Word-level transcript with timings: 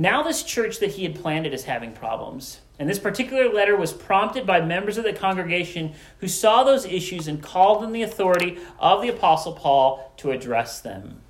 Now, 0.00 0.22
this 0.22 0.42
church 0.42 0.78
that 0.78 0.92
he 0.92 1.02
had 1.02 1.14
planted 1.14 1.52
is 1.52 1.64
having 1.64 1.92
problems. 1.92 2.60
And 2.78 2.88
this 2.88 2.98
particular 2.98 3.52
letter 3.52 3.76
was 3.76 3.92
prompted 3.92 4.46
by 4.46 4.62
members 4.62 4.96
of 4.96 5.04
the 5.04 5.12
congregation 5.12 5.92
who 6.20 6.26
saw 6.26 6.64
those 6.64 6.86
issues 6.86 7.28
and 7.28 7.42
called 7.42 7.84
on 7.84 7.92
the 7.92 8.00
authority 8.00 8.56
of 8.78 9.02
the 9.02 9.10
Apostle 9.10 9.52
Paul 9.52 10.10
to 10.16 10.30
address 10.30 10.80
them. 10.80 11.20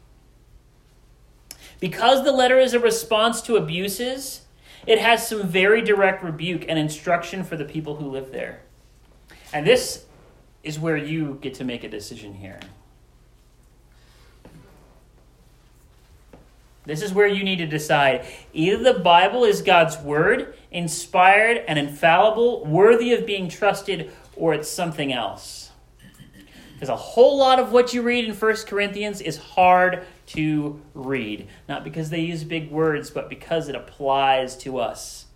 Because 1.81 2.23
the 2.23 2.31
letter 2.31 2.61
is 2.61 2.73
a 2.73 2.79
response 2.79 3.43
to 3.43 3.57
abuses, 3.57 4.43
it 4.87 5.01
has 5.01 5.27
some 5.27 5.49
very 5.49 5.83
direct 5.83 6.23
rebuke 6.23 6.65
and 6.69 6.79
instruction 6.79 7.43
for 7.43 7.57
the 7.57 7.65
people 7.65 7.97
who 7.97 8.09
live 8.09 8.31
there. 8.31 8.61
And 9.53 9.67
this 9.67 10.05
is 10.63 10.79
where 10.79 10.97
you 10.97 11.41
get 11.43 11.55
to 11.55 11.65
make 11.65 11.83
a 11.83 11.89
decision 11.89 12.35
here. 12.35 12.61
This 16.91 17.03
is 17.03 17.15
where 17.15 17.29
you 17.29 17.45
need 17.45 17.59
to 17.59 17.67
decide. 17.67 18.27
Either 18.53 18.93
the 18.93 18.99
Bible 18.99 19.45
is 19.45 19.63
God's 19.63 19.97
word, 19.99 20.57
inspired 20.73 21.59
and 21.69 21.79
infallible, 21.79 22.65
worthy 22.65 23.13
of 23.13 23.25
being 23.25 23.49
trusted, 23.49 24.11
or 24.35 24.55
it's 24.55 24.69
something 24.69 25.13
else. 25.13 25.71
Because 26.73 26.89
a 26.89 26.97
whole 26.97 27.39
lot 27.39 27.61
of 27.61 27.71
what 27.71 27.95
you 27.95 28.03
read 28.03 28.25
in 28.25 28.35
1 28.35 28.57
Corinthians 28.67 29.21
is 29.21 29.37
hard 29.37 30.05
to 30.27 30.83
read. 30.93 31.47
Not 31.69 31.85
because 31.85 32.11
they 32.11 32.23
use 32.23 32.43
big 32.43 32.73
words, 32.73 33.09
but 33.09 33.29
because 33.29 33.69
it 33.69 33.77
applies 33.77 34.57
to 34.59 34.79
us 34.79 35.27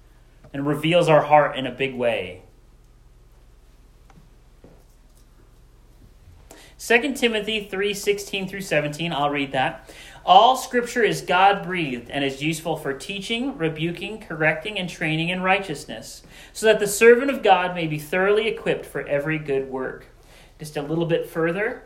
and 0.53 0.67
reveals 0.67 1.09
our 1.09 1.23
heart 1.23 1.57
in 1.57 1.69
a 1.69 1.71
big 1.71 1.95
way. 1.95 2.43
2 6.79 7.15
Timothy 7.15 7.69
3:16 7.71 8.49
through 8.49 8.61
17, 8.61 9.13
I'll 9.13 9.31
read 9.31 9.53
that. 9.53 9.89
All 10.27 10.57
scripture 10.57 11.03
is 11.03 11.21
God 11.21 11.63
breathed 11.63 12.09
and 12.09 12.25
is 12.25 12.43
useful 12.43 12.77
for 12.77 12.95
teaching, 12.95 13.59
rebuking, 13.59 14.21
correcting, 14.21 14.79
and 14.79 14.89
training 14.89 15.29
in 15.29 15.43
righteousness, 15.43 16.23
so 16.55 16.65
that 16.65 16.81
the 16.81 16.87
servant 16.87 17.31
of 17.31 17.43
God 17.43 17.75
may 17.75 17.87
be 17.87 17.99
thoroughly 17.99 18.49
equipped 18.49 18.87
for 18.87 19.07
every 19.07 19.39
good 19.39 19.69
work. 19.69 20.07
Just 20.59 20.79
a 20.79 20.83
little 20.83 21.05
bit 21.05 21.29
further 21.29 21.83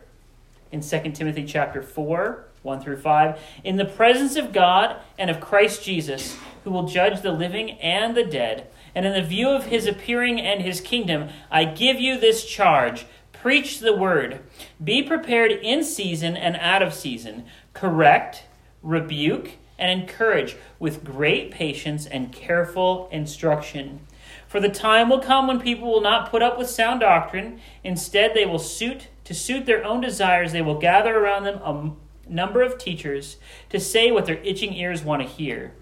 in 0.71 0.79
2 0.79 1.11
Timothy 1.11 1.43
chapter 1.43 1.81
4, 1.81 2.45
1 2.61 2.81
through 2.81 2.97
5. 2.97 3.39
In 3.65 3.75
the 3.75 3.83
presence 3.83 4.37
of 4.37 4.53
God 4.53 5.01
and 5.17 5.29
of 5.29 5.41
Christ 5.41 5.83
Jesus, 5.83 6.37
who 6.63 6.71
will 6.71 6.87
judge 6.87 7.21
the 7.21 7.33
living 7.33 7.71
and 7.71 8.15
the 8.15 8.23
dead, 8.23 8.67
and 8.95 9.05
in 9.05 9.13
the 9.13 9.27
view 9.27 9.49
of 9.49 9.65
his 9.65 9.85
appearing 9.85 10.39
and 10.39 10.61
his 10.61 10.79
kingdom, 10.79 11.27
I 11.51 11.65
give 11.65 11.99
you 11.99 12.17
this 12.17 12.45
charge 12.45 13.05
Preach 13.41 13.79
the 13.79 13.95
word. 13.95 14.41
Be 14.83 15.01
prepared 15.01 15.51
in 15.51 15.83
season 15.83 16.35
and 16.35 16.57
out 16.57 16.81
of 16.81 16.93
season. 16.93 17.45
Correct, 17.73 18.43
rebuke, 18.83 19.51
and 19.77 20.01
encourage 20.01 20.57
with 20.77 21.05
great 21.05 21.49
patience 21.49 22.05
and 22.05 22.33
careful 22.33 23.07
instruction. 23.13 24.01
For 24.47 24.59
the 24.59 24.67
time 24.67 25.09
will 25.09 25.21
come 25.21 25.47
when 25.47 25.61
people 25.61 25.89
will 25.89 26.01
not 26.01 26.29
put 26.29 26.41
up 26.41 26.57
with 26.57 26.69
sound 26.69 26.99
doctrine. 26.99 27.61
Instead, 27.83 28.33
they 28.33 28.45
will 28.45 28.59
suit 28.59 29.07
to 29.23 29.33
suit 29.33 29.65
their 29.65 29.85
own 29.85 30.01
desires. 30.01 30.51
They 30.51 30.61
will 30.61 30.79
gather 30.79 31.17
around 31.17 31.43
them 31.45 31.61
a 31.63 31.93
number 32.29 32.61
of 32.61 32.77
teachers 32.77 33.37
to 33.69 33.79
say 33.79 34.11
what 34.11 34.25
their 34.25 34.39
itching 34.43 34.73
ears 34.73 35.01
want 35.01 35.21
to 35.21 35.27
hear. 35.27 35.73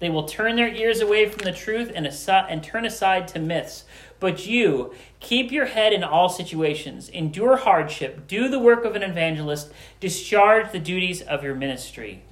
They 0.00 0.08
will 0.08 0.24
turn 0.24 0.56
their 0.56 0.72
ears 0.72 1.00
away 1.00 1.28
from 1.28 1.44
the 1.44 1.52
truth 1.52 1.92
and, 1.94 2.06
aside, 2.06 2.46
and 2.50 2.62
turn 2.62 2.84
aside 2.84 3.28
to 3.28 3.38
myths. 3.38 3.84
But 4.20 4.46
you, 4.46 4.94
keep 5.20 5.52
your 5.52 5.66
head 5.66 5.92
in 5.92 6.02
all 6.02 6.28
situations, 6.28 7.08
endure 7.08 7.56
hardship, 7.56 8.26
do 8.26 8.48
the 8.48 8.58
work 8.58 8.84
of 8.84 8.96
an 8.96 9.02
evangelist, 9.02 9.72
discharge 10.00 10.72
the 10.72 10.80
duties 10.80 11.22
of 11.22 11.44
your 11.44 11.54
ministry. 11.54 12.22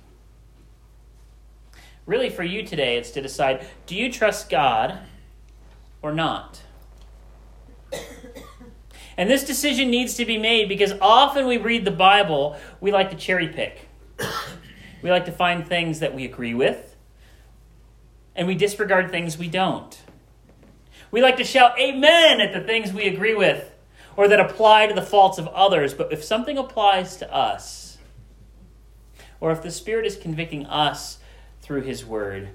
Really, 2.05 2.31
for 2.31 2.43
you 2.43 2.65
today, 2.65 2.97
it's 2.97 3.11
to 3.12 3.23
decide 3.23 3.67
do 3.87 3.95
you 3.95 4.12
trust 4.12 4.51
God 4.51 5.01
or 6.03 6.12
not? 6.12 6.62
And 9.19 9.31
this 9.31 9.45
decision 9.45 9.91
needs 9.91 10.15
to 10.16 10.27
be 10.27 10.37
made 10.37 10.69
because 10.69 10.93
often 11.00 11.47
we 11.47 11.56
read 11.56 11.87
the 11.87 11.91
Bible, 11.91 12.55
we 12.82 12.93
like 12.93 13.09
to 13.11 13.16
cherry 13.16 13.49
pick. 13.49 13.88
We 15.03 15.11
like 15.11 15.27
to 15.27 15.32
find 15.32 15.65
things 15.65 16.00
that 16.00 16.15
we 16.15 16.25
agree 16.25 16.55
with, 16.55 16.97
and 18.34 18.49
we 18.49 18.56
disregard 18.56 19.11
things 19.11 19.38
we 19.38 19.47
don't. 19.47 19.97
We 21.16 21.22
like 21.22 21.38
to 21.38 21.44
shout 21.44 21.81
amen 21.81 22.43
at 22.43 22.53
the 22.53 22.60
things 22.60 22.93
we 22.93 23.06
agree 23.06 23.34
with 23.34 23.72
or 24.19 24.28
that 24.28 24.38
apply 24.38 24.88
to 24.88 24.93
the 24.93 25.00
faults 25.00 25.38
of 25.38 25.49
others, 25.49 25.94
but 25.94 26.12
if 26.12 26.22
something 26.22 26.59
applies 26.59 27.16
to 27.16 27.34
us, 27.34 27.97
or 29.41 29.50
if 29.50 29.62
the 29.62 29.71
Spirit 29.71 30.05
is 30.05 30.15
convicting 30.15 30.66
us 30.66 31.16
through 31.62 31.84
His 31.84 32.05
Word, 32.05 32.50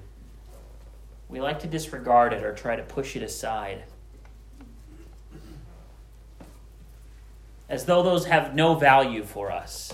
we 1.28 1.40
like 1.40 1.58
to 1.62 1.66
disregard 1.66 2.32
it 2.32 2.44
or 2.44 2.54
try 2.54 2.76
to 2.76 2.84
push 2.84 3.16
it 3.16 3.24
aside. 3.24 3.82
As 7.68 7.86
though 7.86 8.04
those 8.04 8.26
have 8.26 8.54
no 8.54 8.76
value 8.76 9.24
for 9.24 9.50
us. 9.50 9.92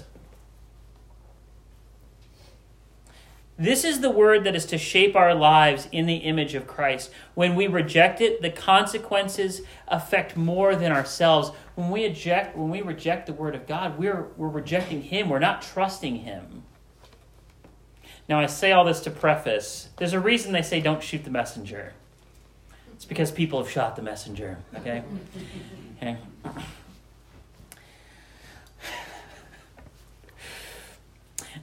This 3.59 3.83
is 3.83 4.01
the 4.01 4.11
word 4.11 4.45
that 4.45 4.55
is 4.55 4.65
to 4.67 4.79
shape 4.79 5.17
our 5.17 5.35
lives 5.35 5.89
in 5.91 6.07
the 6.07 6.19
image 6.19 6.55
of 6.55 6.69
Christ. 6.69 7.11
When 7.35 7.57
we 7.57 7.67
reject 7.67 8.21
it, 8.21 8.41
the 8.41 8.51
consequences 8.51 9.63
affect 9.89 10.37
more 10.37 10.77
than 10.77 10.93
ourselves. 10.93 11.51
When 11.75 11.91
we 11.91 12.05
eject, 12.05 12.57
when 12.57 12.71
we 12.71 12.83
reject 12.83 13.27
the 13.27 13.33
word 13.33 13.57
of 13.57 13.67
God, 13.67 13.99
we're, 13.99 14.29
we're 14.37 14.49
rejecting 14.49 15.03
Him. 15.03 15.29
We're 15.29 15.41
not 15.41 15.61
trusting 15.61 16.21
Him. 16.21 16.63
Now, 18.29 18.39
I 18.39 18.47
say 18.47 18.71
all 18.71 18.85
this 18.85 19.01
to 19.01 19.11
preface. 19.11 19.89
There's 19.97 20.13
a 20.13 20.21
reason 20.21 20.53
they 20.53 20.63
say 20.63 20.81
don't 20.81 21.03
shoot 21.03 21.25
the 21.25 21.31
messenger. 21.31 21.95
It's 22.93 23.05
because 23.05 23.33
people 23.33 23.61
have 23.61 23.71
shot 23.71 23.97
the 23.97 24.03
messenger. 24.03 24.59
Okay. 24.77 25.03
Okay. 26.01 26.17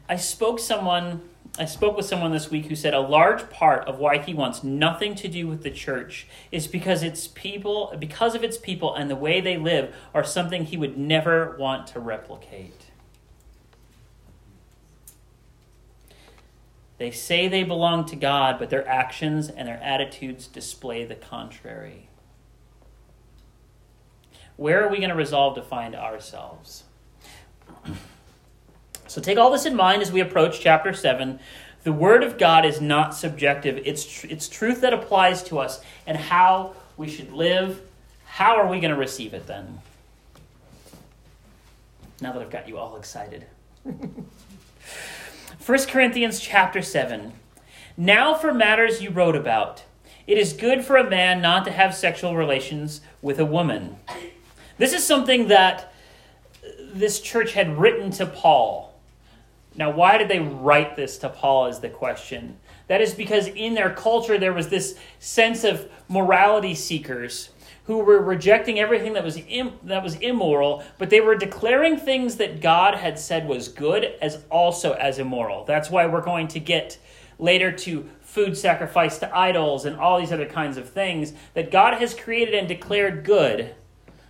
I 0.09 0.17
spoke 0.17 0.59
someone 0.59 1.21
I 1.57 1.65
spoke 1.65 1.95
with 1.95 2.05
someone 2.05 2.33
this 2.33 2.51
week 2.51 2.65
who 2.65 2.75
said 2.75 2.93
a 2.93 2.99
large 2.99 3.49
part 3.49 3.87
of 3.87 3.97
why 3.97 4.17
he 4.17 4.33
wants 4.33 4.61
nothing 4.63 5.15
to 5.15 5.29
do 5.29 5.47
with 5.47 5.63
the 5.63 5.71
church 5.71 6.27
is 6.51 6.67
because 6.67 7.01
its 7.01 7.27
people, 7.27 7.95
because 7.97 8.35
of 8.35 8.43
its 8.43 8.57
people 8.57 8.93
and 8.93 9.09
the 9.09 9.15
way 9.15 9.39
they 9.39 9.55
live, 9.55 9.95
are 10.13 10.23
something 10.23 10.65
he 10.65 10.75
would 10.75 10.97
never 10.97 11.55
want 11.57 11.87
to 11.87 11.99
replicate. 11.99 12.87
They 16.97 17.11
say 17.11 17.47
they 17.47 17.63
belong 17.63 18.05
to 18.05 18.15
God, 18.15 18.57
but 18.59 18.69
their 18.69 18.87
actions 18.87 19.49
and 19.49 19.67
their 19.67 19.81
attitudes 19.81 20.47
display 20.47 21.05
the 21.05 21.15
contrary. 21.15 22.09
Where 24.57 24.83
are 24.85 24.89
we 24.89 24.97
going 24.97 25.09
to 25.09 25.15
resolve 25.15 25.55
to 25.55 25.61
find 25.61 25.95
ourselves? 25.95 26.83
So 29.07 29.21
take 29.21 29.37
all 29.37 29.51
this 29.51 29.65
in 29.65 29.75
mind 29.75 30.01
as 30.01 30.11
we 30.11 30.19
approach 30.19 30.59
chapter 30.59 30.93
7. 30.93 31.39
The 31.83 31.93
Word 31.93 32.23
of 32.23 32.37
God 32.37 32.65
is 32.65 32.81
not 32.81 33.13
subjective, 33.13 33.79
it's, 33.85 34.05
tr- 34.05 34.27
it's 34.27 34.49
truth 34.49 34.81
that 34.81 34.93
applies 34.93 35.43
to 35.43 35.59
us 35.59 35.81
and 36.07 36.17
how 36.17 36.73
we 36.97 37.07
should 37.07 37.31
live. 37.31 37.81
How 38.25 38.57
are 38.57 38.67
we 38.67 38.79
going 38.79 38.93
to 38.93 38.97
receive 38.99 39.33
it 39.33 39.45
then? 39.45 39.79
Now 42.21 42.31
that 42.33 42.41
I've 42.41 42.49
got 42.49 42.67
you 42.67 42.77
all 42.77 42.97
excited. 42.97 43.45
1 43.83 45.79
Corinthians 45.87 46.39
chapter 46.39 46.81
7. 46.81 47.33
Now 47.97 48.33
for 48.33 48.53
matters 48.53 49.01
you 49.01 49.11
wrote 49.11 49.35
about. 49.35 49.83
It 50.27 50.37
is 50.39 50.53
good 50.53 50.83
for 50.83 50.97
a 50.97 51.07
man 51.07 51.41
not 51.41 51.65
to 51.65 51.71
have 51.71 51.93
sexual 51.93 52.35
relations 52.35 53.01
with 53.21 53.39
a 53.39 53.45
woman. 53.45 53.97
This 54.77 54.91
is 54.91 55.05
something 55.05 55.49
that 55.49 55.93
this 56.93 57.19
church 57.19 57.53
had 57.53 57.77
written 57.77 58.09
to 58.11 58.25
Paul. 58.25 58.94
Now, 59.77 59.91
why 59.91 60.17
did 60.17 60.29
they 60.29 60.39
write 60.39 60.95
this 60.95 61.17
to 61.19 61.29
Paul 61.29 61.67
is 61.67 61.79
the 61.79 61.89
question. 61.89 62.57
That 62.87 63.01
is 63.01 63.13
because 63.13 63.47
in 63.47 63.73
their 63.73 63.89
culture 63.89 64.37
there 64.37 64.53
was 64.53 64.69
this 64.69 64.97
sense 65.19 65.63
of 65.63 65.89
morality 66.07 66.75
seekers 66.75 67.49
who 67.85 67.99
were 67.99 68.21
rejecting 68.21 68.79
everything 68.79 69.13
that 69.13 69.23
was 69.23 69.37
Im- 69.47 69.79
that 69.83 70.03
was 70.03 70.15
immoral, 70.15 70.83
but 70.97 71.09
they 71.09 71.21
were 71.21 71.35
declaring 71.35 71.97
things 71.97 72.37
that 72.37 72.61
God 72.61 72.95
had 72.95 73.19
said 73.19 73.47
was 73.47 73.67
good 73.67 74.13
as 74.21 74.43
also 74.49 74.93
as 74.93 75.19
immoral. 75.19 75.65
That's 75.65 75.89
why 75.89 76.05
we're 76.07 76.21
going 76.21 76.47
to 76.49 76.59
get 76.59 76.97
later 77.37 77.71
to 77.71 78.09
food 78.21 78.57
sacrifice 78.57 79.19
to 79.19 79.37
idols 79.37 79.85
and 79.85 79.97
all 79.97 80.19
these 80.19 80.31
other 80.31 80.47
kinds 80.47 80.77
of 80.77 80.89
things 80.89 81.33
that 81.53 81.69
God 81.69 81.95
has 81.95 82.13
created 82.13 82.55
and 82.55 82.67
declared 82.67 83.23
good. 83.23 83.75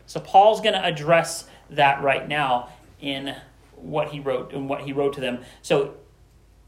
So 0.06 0.20
Paul's 0.20 0.60
going 0.62 0.74
to 0.74 0.86
address 0.86 1.48
that 1.70 2.02
right 2.04 2.28
now 2.28 2.70
in 3.00 3.36
what 3.78 4.10
he 4.10 4.20
wrote 4.20 4.54
and 4.54 4.70
what 4.70 4.82
he 4.82 4.94
wrote 4.94 5.14
to 5.14 5.22
them. 5.22 5.40
So 5.62 5.96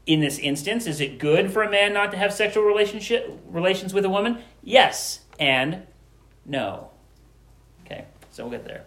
in 0.06 0.20
this 0.20 0.38
instance, 0.38 0.86
is 0.86 1.00
it 1.00 1.18
good 1.18 1.52
for 1.52 1.62
a 1.62 1.70
man 1.70 1.92
not 1.92 2.10
to 2.12 2.16
have 2.16 2.32
sexual 2.32 2.64
relationship 2.64 3.30
relations 3.48 3.92
with 3.92 4.04
a 4.04 4.08
woman? 4.08 4.38
Yes 4.62 5.20
and 5.38 5.86
no. 6.46 6.90
Okay, 7.84 8.06
so 8.30 8.44
we'll 8.44 8.52
get 8.52 8.64
there. 8.64 8.84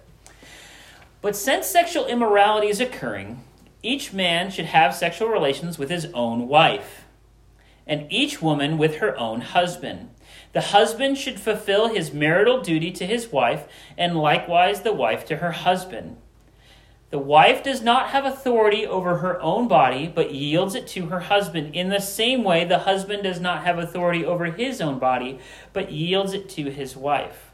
But 1.22 1.36
since 1.36 1.68
sexual 1.68 2.08
immorality 2.08 2.68
is 2.68 2.82
occurring, 2.82 3.44
each 3.84 4.14
man 4.14 4.50
should 4.50 4.66
have 4.66 4.96
sexual 4.96 5.30
relations 5.30 5.78
with 5.78 5.90
his 5.90 6.08
own 6.14 6.48
wife, 6.48 7.04
and 7.86 8.12
each 8.12 8.42
woman 8.42 8.78
with 8.78 8.98
her 8.98 9.18
own 9.18 9.42
husband. 9.42 10.10
The 10.54 10.62
husband 10.62 11.18
should 11.18 11.40
fulfill 11.40 11.90
his 11.90 12.12
marital 12.12 12.62
duty 12.62 12.92
to 12.92 13.06
his 13.06 13.32
wife, 13.32 13.68
and 13.98 14.18
likewise 14.18 14.82
the 14.82 14.94
wife 14.94 15.24
to 15.26 15.38
her 15.38 15.52
husband. 15.52 16.18
The 17.12 17.20
wife 17.20 17.62
does 17.62 17.82
not 17.82 18.12
have 18.12 18.24
authority 18.24 18.88
over 18.88 19.18
her 19.18 19.40
own 19.42 19.68
body, 19.68 20.08
but 20.08 20.34
yields 20.34 20.76
it 20.76 20.88
to 20.88 21.08
her 21.08 21.20
husband. 21.20 21.76
In 21.76 21.90
the 21.90 22.00
same 22.00 22.42
way, 22.42 22.64
the 22.64 22.80
husband 22.80 23.24
does 23.24 23.42
not 23.42 23.66
have 23.66 23.78
authority 23.78 24.26
over 24.26 24.46
his 24.46 24.80
own 24.80 24.98
body, 24.98 25.38
but 25.74 25.92
yields 25.92 26.34
it 26.34 26.48
to 26.50 26.72
his 26.72 26.96
wife. 26.96 27.52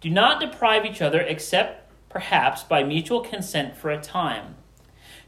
Do 0.00 0.08
not 0.08 0.40
deprive 0.40 0.86
each 0.86 1.02
other, 1.02 1.20
except 1.20 1.92
perhaps 2.08 2.62
by 2.62 2.82
mutual 2.82 3.20
consent 3.20 3.76
for 3.76 3.90
a 3.90 4.00
time, 4.00 4.56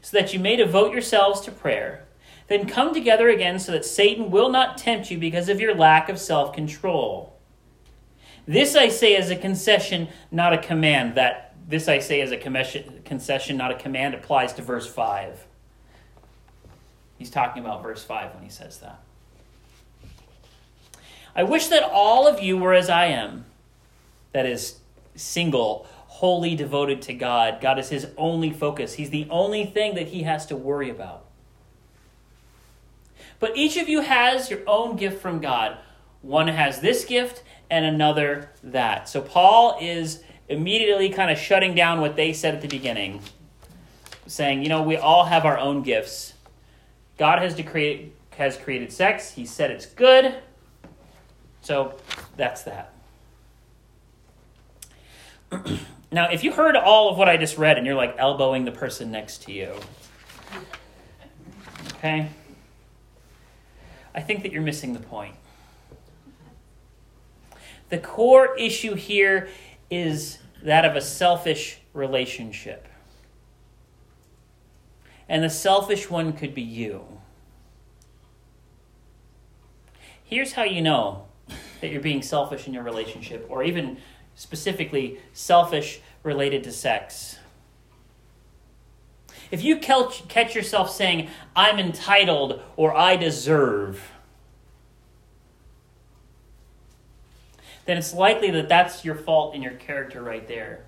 so 0.01 0.17
that 0.17 0.33
you 0.33 0.39
may 0.39 0.55
devote 0.55 0.91
yourselves 0.91 1.41
to 1.41 1.51
prayer. 1.51 2.07
Then 2.47 2.67
come 2.67 2.91
together 2.91 3.29
again 3.29 3.59
so 3.59 3.71
that 3.71 3.85
Satan 3.85 4.31
will 4.31 4.49
not 4.49 4.79
tempt 4.79 5.11
you 5.11 5.19
because 5.19 5.47
of 5.47 5.61
your 5.61 5.75
lack 5.75 6.09
of 6.09 6.19
self 6.19 6.53
control. 6.53 7.37
This 8.47 8.75
I 8.75 8.89
say 8.89 9.15
as 9.15 9.29
a 9.29 9.35
concession, 9.35 10.09
not 10.31 10.53
a 10.53 10.57
command. 10.57 11.15
That 11.15 11.52
this 11.67 11.87
I 11.87 11.99
say 11.99 12.21
as 12.21 12.31
a 12.31 12.37
concession, 12.37 13.57
not 13.57 13.71
a 13.71 13.75
command, 13.75 14.13
applies 14.13 14.53
to 14.53 14.61
verse 14.61 14.87
5. 14.87 15.45
He's 17.17 17.29
talking 17.29 17.63
about 17.63 17.83
verse 17.83 18.03
5 18.03 18.35
when 18.35 18.43
he 18.43 18.49
says 18.49 18.79
that. 18.79 19.01
I 21.35 21.43
wish 21.43 21.67
that 21.67 21.83
all 21.83 22.27
of 22.27 22.41
you 22.41 22.57
were 22.57 22.73
as 22.73 22.89
I 22.89 23.05
am, 23.05 23.45
that 24.33 24.45
is, 24.45 24.79
single, 25.15 25.87
wholly 26.07 26.55
devoted 26.55 27.01
to 27.03 27.13
God. 27.13 27.59
God 27.61 27.79
is 27.79 27.89
his 27.89 28.07
only 28.17 28.51
focus, 28.51 28.93
He's 28.93 29.09
the 29.09 29.27
only 29.29 29.65
thing 29.65 29.95
that 29.95 30.09
he 30.09 30.23
has 30.23 30.45
to 30.47 30.55
worry 30.55 30.89
about. 30.89 31.25
But 33.39 33.57
each 33.57 33.77
of 33.77 33.89
you 33.89 34.01
has 34.01 34.49
your 34.49 34.61
own 34.67 34.95
gift 34.95 35.21
from 35.21 35.41
God. 35.41 35.77
One 36.21 36.47
has 36.47 36.79
this 36.79 37.03
gift 37.03 37.43
and 37.69 37.83
another 37.83 38.51
that. 38.63 39.09
So 39.09 39.21
Paul 39.21 39.77
is 39.81 40.23
immediately 40.49 41.09
kind 41.09 41.31
of 41.31 41.37
shutting 41.37 41.73
down 41.75 42.01
what 42.01 42.15
they 42.15 42.33
said 42.33 42.53
at 42.53 42.61
the 42.61 42.67
beginning, 42.67 43.21
saying, 44.27 44.63
you 44.63 44.69
know, 44.69 44.81
we 44.83 44.97
all 44.97 45.25
have 45.25 45.45
our 45.45 45.57
own 45.57 45.83
gifts. 45.83 46.33
God 47.17 47.39
has 47.39 47.59
create, 47.61 48.13
has 48.37 48.57
created 48.57 48.91
sex. 48.91 49.31
He 49.31 49.45
said 49.45 49.71
it's 49.71 49.85
good. 49.85 50.35
So 51.61 51.95
that's 52.35 52.63
that. 52.63 52.93
now, 56.11 56.29
if 56.29 56.43
you 56.43 56.51
heard 56.51 56.75
all 56.75 57.09
of 57.09 57.17
what 57.17 57.29
I 57.29 57.37
just 57.37 57.57
read 57.57 57.77
and 57.77 57.85
you're 57.85 57.95
like 57.95 58.15
elbowing 58.17 58.65
the 58.65 58.71
person 58.71 59.11
next 59.11 59.43
to 59.43 59.51
you, 59.51 59.73
okay? 61.95 62.29
I 64.13 64.21
think 64.21 64.43
that 64.43 64.51
you're 64.51 64.61
missing 64.61 64.93
the 64.93 64.99
point. 64.99 65.35
The 67.89 67.97
core 67.97 68.57
issue 68.57 68.95
here 68.95 69.49
is 69.95 70.39
that 70.61 70.85
of 70.85 70.95
a 70.95 71.01
selfish 71.01 71.79
relationship. 71.93 72.87
And 75.29 75.43
the 75.43 75.49
selfish 75.49 76.09
one 76.09 76.33
could 76.33 76.53
be 76.53 76.61
you. 76.61 77.05
Here's 80.23 80.53
how 80.53 80.63
you 80.63 80.81
know 80.81 81.25
that 81.81 81.91
you're 81.91 82.01
being 82.01 82.21
selfish 82.21 82.67
in 82.67 82.73
your 82.73 82.83
relationship, 82.83 83.45
or 83.49 83.63
even 83.63 83.97
specifically 84.35 85.19
selfish 85.33 85.99
related 86.23 86.63
to 86.63 86.71
sex. 86.71 87.37
If 89.51 89.63
you 89.63 89.77
catch 89.77 90.55
yourself 90.55 90.89
saying, 90.89 91.29
I'm 91.55 91.77
entitled 91.77 92.61
or 92.75 92.95
I 92.95 93.15
deserve, 93.17 94.12
then 97.85 97.97
it's 97.97 98.13
likely 98.13 98.51
that 98.51 98.69
that's 98.69 99.03
your 99.03 99.15
fault 99.15 99.55
in 99.55 99.61
your 99.61 99.73
character 99.73 100.21
right 100.21 100.47
there. 100.47 100.85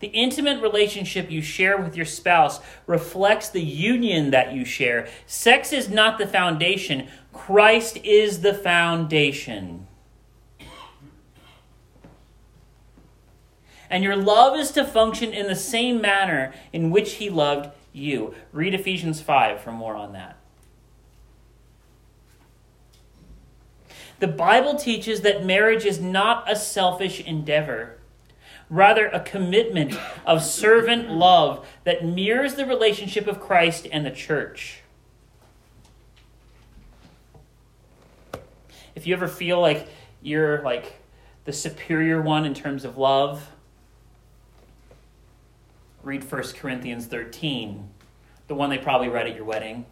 The 0.00 0.08
intimate 0.08 0.62
relationship 0.62 1.30
you 1.30 1.42
share 1.42 1.76
with 1.76 1.96
your 1.96 2.06
spouse 2.06 2.60
reflects 2.86 3.48
the 3.48 3.62
union 3.62 4.30
that 4.30 4.52
you 4.52 4.64
share. 4.64 5.08
Sex 5.26 5.72
is 5.72 5.88
not 5.88 6.18
the 6.18 6.26
foundation, 6.26 7.08
Christ 7.32 7.98
is 8.04 8.42
the 8.42 8.54
foundation. 8.54 9.86
And 13.90 14.04
your 14.04 14.16
love 14.16 14.58
is 14.58 14.70
to 14.72 14.84
function 14.84 15.32
in 15.32 15.46
the 15.46 15.56
same 15.56 16.00
manner 16.00 16.52
in 16.72 16.90
which 16.90 17.14
he 17.14 17.30
loved 17.30 17.70
you. 17.92 18.34
Read 18.52 18.74
Ephesians 18.74 19.20
5 19.20 19.60
for 19.60 19.72
more 19.72 19.96
on 19.96 20.12
that. 20.12 20.37
The 24.18 24.28
Bible 24.28 24.74
teaches 24.74 25.20
that 25.20 25.44
marriage 25.44 25.84
is 25.84 26.00
not 26.00 26.50
a 26.50 26.56
selfish 26.56 27.20
endeavor, 27.20 27.98
rather, 28.68 29.06
a 29.06 29.20
commitment 29.20 29.96
of 30.26 30.42
servant 30.42 31.10
love 31.10 31.66
that 31.84 32.04
mirrors 32.04 32.54
the 32.54 32.66
relationship 32.66 33.28
of 33.28 33.40
Christ 33.40 33.86
and 33.90 34.04
the 34.04 34.10
church. 34.10 34.80
If 38.96 39.06
you 39.06 39.14
ever 39.14 39.28
feel 39.28 39.60
like 39.60 39.88
you're 40.20 40.62
like 40.62 40.94
the 41.44 41.52
superior 41.52 42.20
one 42.20 42.44
in 42.44 42.54
terms 42.54 42.84
of 42.84 42.98
love, 42.98 43.48
read 46.02 46.28
1 46.28 46.42
Corinthians 46.54 47.06
13, 47.06 47.88
the 48.48 48.54
one 48.56 48.70
they 48.70 48.78
probably 48.78 49.08
read 49.08 49.28
at 49.28 49.36
your 49.36 49.44
wedding, 49.44 49.86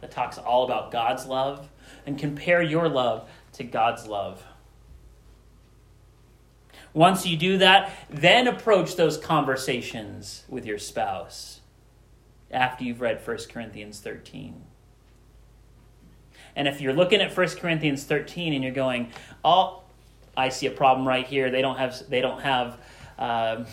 that 0.00 0.12
talks 0.12 0.38
all 0.38 0.64
about 0.64 0.92
God's 0.92 1.26
love, 1.26 1.68
and 2.06 2.18
compare 2.18 2.62
your 2.62 2.88
love 2.88 3.28
to 3.54 3.64
God's 3.64 4.06
love. 4.06 4.44
Once 6.92 7.24
you 7.24 7.36
do 7.36 7.58
that, 7.58 7.92
then 8.08 8.48
approach 8.48 8.96
those 8.96 9.16
conversations 9.16 10.44
with 10.48 10.66
your 10.66 10.78
spouse 10.78 11.60
after 12.50 12.82
you've 12.82 13.00
read 13.00 13.24
1 13.24 13.38
Corinthians 13.48 14.00
13. 14.00 14.64
And 16.56 16.66
if 16.66 16.80
you're 16.80 16.92
looking 16.92 17.20
at 17.20 17.36
1 17.36 17.48
Corinthians 17.50 18.04
13 18.04 18.52
and 18.52 18.64
you're 18.64 18.72
going, 18.72 19.12
oh, 19.44 19.82
I 20.36 20.48
see 20.48 20.66
a 20.66 20.70
problem 20.70 21.06
right 21.06 21.26
here. 21.26 21.50
They 21.50 21.62
don't 21.62 21.76
have, 21.76 22.08
they 22.08 22.20
don't 22.20 22.40
have, 22.40 22.78
uh, 23.18 23.64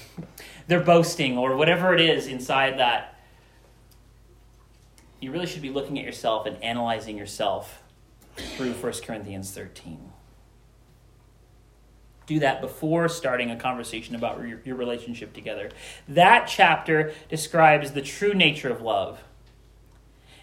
they're 0.67 0.83
boasting 0.83 1.37
or 1.37 1.55
whatever 1.55 1.93
it 1.93 2.01
is 2.01 2.27
inside 2.27 2.77
that. 2.77 3.15
You 5.19 5.31
really 5.31 5.47
should 5.47 5.63
be 5.63 5.71
looking 5.71 5.97
at 5.97 6.05
yourself 6.05 6.45
and 6.45 6.61
analyzing 6.61 7.17
yourself 7.17 7.81
through 8.37 8.73
1 8.73 8.93
Corinthians 9.03 9.51
13. 9.51 10.11
Do 12.25 12.39
that 12.39 12.59
before 12.59 13.07
starting 13.07 13.51
a 13.51 13.55
conversation 13.55 14.13
about 14.13 14.45
your, 14.45 14.59
your 14.65 14.75
relationship 14.75 15.33
together. 15.33 15.71
That 16.09 16.45
chapter 16.45 17.13
describes 17.29 17.91
the 17.91 18.01
true 18.01 18.33
nature 18.33 18.69
of 18.69 18.81
love. 18.81 19.23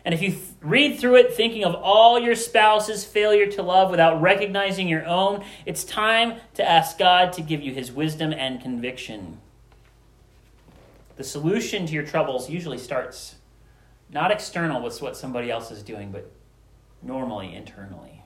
And 0.05 0.15
if 0.15 0.21
you 0.21 0.31
th- 0.31 0.43
read 0.61 0.99
through 0.99 1.17
it 1.17 1.35
thinking 1.35 1.65
of 1.65 1.75
all 1.75 2.19
your 2.19 2.35
spouse's 2.35 3.05
failure 3.05 3.47
to 3.53 3.63
love 3.63 3.91
without 3.91 4.21
recognizing 4.21 4.89
your 4.89 5.07
own, 5.07 5.45
it's 5.67 5.85
time 5.85 6.39
to 6.55 6.69
ask 6.69 6.99
God 6.99 7.33
to 7.35 7.43
give 7.43 7.63
you 7.63 7.73
his 7.73 7.93
wisdom 7.93 8.33
and 8.33 8.61
conviction. 8.61 9.39
The 11.17 11.25
solution 11.25 11.87
to 11.87 11.93
your 11.93 12.05
troubles 12.05 12.51
usually 12.51 12.79
starts 12.79 13.37
not 14.11 14.31
external 14.31 14.83
with 14.83 15.01
what 15.01 15.17
somebody 15.17 15.51
else 15.51 15.71
is 15.71 15.83
doing, 15.83 16.11
but 16.11 16.31
normally 17.05 17.55
internally. 17.55 18.23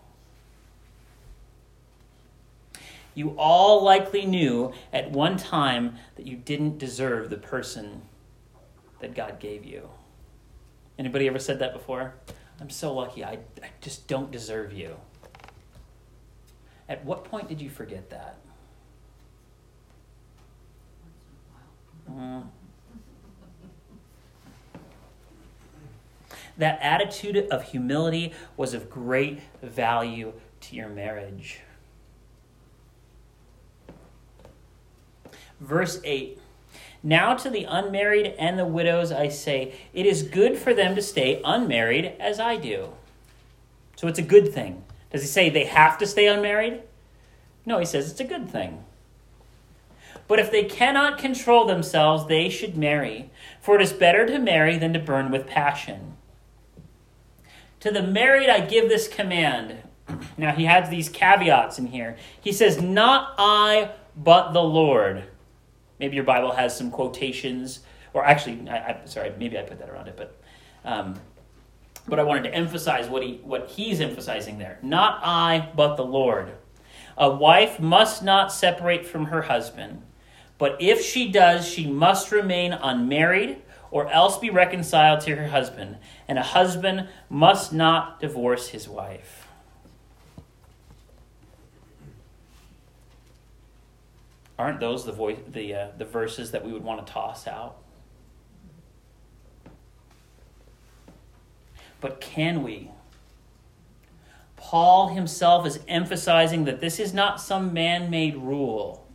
You 3.14 3.34
all 3.36 3.82
likely 3.82 4.24
knew 4.24 4.72
at 4.92 5.10
one 5.10 5.36
time 5.36 5.96
that 6.16 6.26
you 6.26 6.36
didn't 6.36 6.78
deserve 6.78 7.30
the 7.30 7.36
person 7.36 8.02
that 9.00 9.14
God 9.14 9.40
gave 9.40 9.64
you. 9.64 9.88
Anybody 10.98 11.26
ever 11.26 11.38
said 11.38 11.58
that 11.58 11.72
before? 11.72 12.14
I'm 12.60 12.70
so 12.70 12.94
lucky. 12.94 13.24
I, 13.24 13.38
I 13.62 13.70
just 13.80 14.06
don't 14.06 14.30
deserve 14.30 14.72
you. 14.72 14.96
At 16.88 17.04
what 17.04 17.24
point 17.24 17.48
did 17.48 17.60
you 17.60 17.70
forget 17.70 18.08
that? 18.10 18.36
Mm. 22.10 22.46
That 26.58 26.80
attitude 26.82 27.36
of 27.50 27.62
humility 27.62 28.32
was 28.56 28.74
of 28.74 28.90
great 28.90 29.40
value 29.62 30.32
to 30.60 30.76
your 30.76 30.88
marriage. 30.88 31.60
Verse 35.60 36.00
8 36.04 36.38
Now 37.02 37.34
to 37.34 37.48
the 37.48 37.64
unmarried 37.64 38.34
and 38.38 38.58
the 38.58 38.66
widows 38.66 39.12
I 39.12 39.28
say, 39.28 39.74
it 39.94 40.04
is 40.04 40.22
good 40.22 40.58
for 40.58 40.74
them 40.74 40.94
to 40.94 41.02
stay 41.02 41.40
unmarried 41.44 42.12
as 42.20 42.38
I 42.40 42.56
do. 42.56 42.90
So 43.96 44.06
it's 44.06 44.18
a 44.18 44.22
good 44.22 44.52
thing. 44.52 44.84
Does 45.10 45.22
he 45.22 45.28
say 45.28 45.48
they 45.48 45.64
have 45.64 45.96
to 45.98 46.06
stay 46.06 46.26
unmarried? 46.26 46.82
No, 47.64 47.78
he 47.78 47.86
says 47.86 48.10
it's 48.10 48.20
a 48.20 48.24
good 48.24 48.48
thing. 48.50 48.84
But 50.26 50.38
if 50.38 50.50
they 50.50 50.64
cannot 50.64 51.18
control 51.18 51.64
themselves, 51.64 52.26
they 52.26 52.50
should 52.50 52.76
marry, 52.76 53.30
for 53.60 53.76
it 53.76 53.82
is 53.82 53.92
better 53.92 54.26
to 54.26 54.38
marry 54.38 54.76
than 54.76 54.92
to 54.92 54.98
burn 54.98 55.30
with 55.30 55.46
passion. 55.46 56.17
To 57.80 57.90
the 57.90 58.02
married, 58.02 58.48
I 58.48 58.60
give 58.60 58.88
this 58.88 59.08
command. 59.08 59.78
Now, 60.36 60.52
he 60.52 60.64
has 60.64 60.88
these 60.88 61.08
caveats 61.08 61.78
in 61.78 61.86
here. 61.86 62.16
He 62.40 62.52
says, 62.52 62.80
Not 62.80 63.34
I, 63.38 63.92
but 64.16 64.52
the 64.52 64.62
Lord. 64.62 65.24
Maybe 66.00 66.16
your 66.16 66.24
Bible 66.24 66.52
has 66.52 66.76
some 66.76 66.90
quotations, 66.90 67.80
or 68.14 68.24
actually, 68.24 68.68
I, 68.68 68.76
I, 68.76 69.00
sorry, 69.04 69.32
maybe 69.38 69.58
I 69.58 69.62
put 69.62 69.78
that 69.78 69.90
around 69.90 70.08
it, 70.08 70.16
but. 70.16 70.40
Um, 70.84 71.20
but 72.08 72.18
I 72.18 72.22
wanted 72.22 72.44
to 72.44 72.54
emphasize 72.54 73.08
what 73.08 73.22
he 73.22 73.40
what 73.44 73.68
he's 73.68 74.00
emphasizing 74.00 74.58
there. 74.58 74.78
Not 74.82 75.20
I, 75.22 75.68
but 75.76 75.96
the 75.96 76.04
Lord. 76.04 76.52
A 77.16 77.30
wife 77.30 77.78
must 77.78 78.22
not 78.22 78.52
separate 78.52 79.04
from 79.04 79.26
her 79.26 79.42
husband, 79.42 80.02
but 80.56 80.76
if 80.80 81.04
she 81.04 81.30
does, 81.30 81.68
she 81.68 81.86
must 81.86 82.32
remain 82.32 82.72
unmarried 82.72 83.58
or 83.90 84.08
else 84.08 84.38
be 84.38 84.50
reconciled 84.50 85.20
to 85.20 85.36
her 85.36 85.48
husband, 85.48 85.96
and 86.26 86.38
a 86.38 86.42
husband 86.42 87.08
must 87.28 87.72
not 87.72 88.20
divorce 88.20 88.68
his 88.68 88.88
wife. 88.88 89.46
Aren't 94.58 94.80
those 94.80 95.04
the 95.04 95.12
voice, 95.12 95.38
the 95.46 95.74
uh, 95.74 95.88
the 95.96 96.04
verses 96.04 96.50
that 96.50 96.64
we 96.64 96.72
would 96.72 96.82
want 96.82 97.06
to 97.06 97.12
toss 97.12 97.46
out? 97.46 97.76
But 102.00 102.20
can 102.20 102.62
we? 102.62 102.90
Paul 104.56 105.08
himself 105.08 105.66
is 105.66 105.78
emphasizing 105.88 106.64
that 106.64 106.80
this 106.80 106.98
is 106.98 107.14
not 107.14 107.40
some 107.40 107.72
man 107.72 108.10
made 108.10 108.36
rule. 108.36 109.07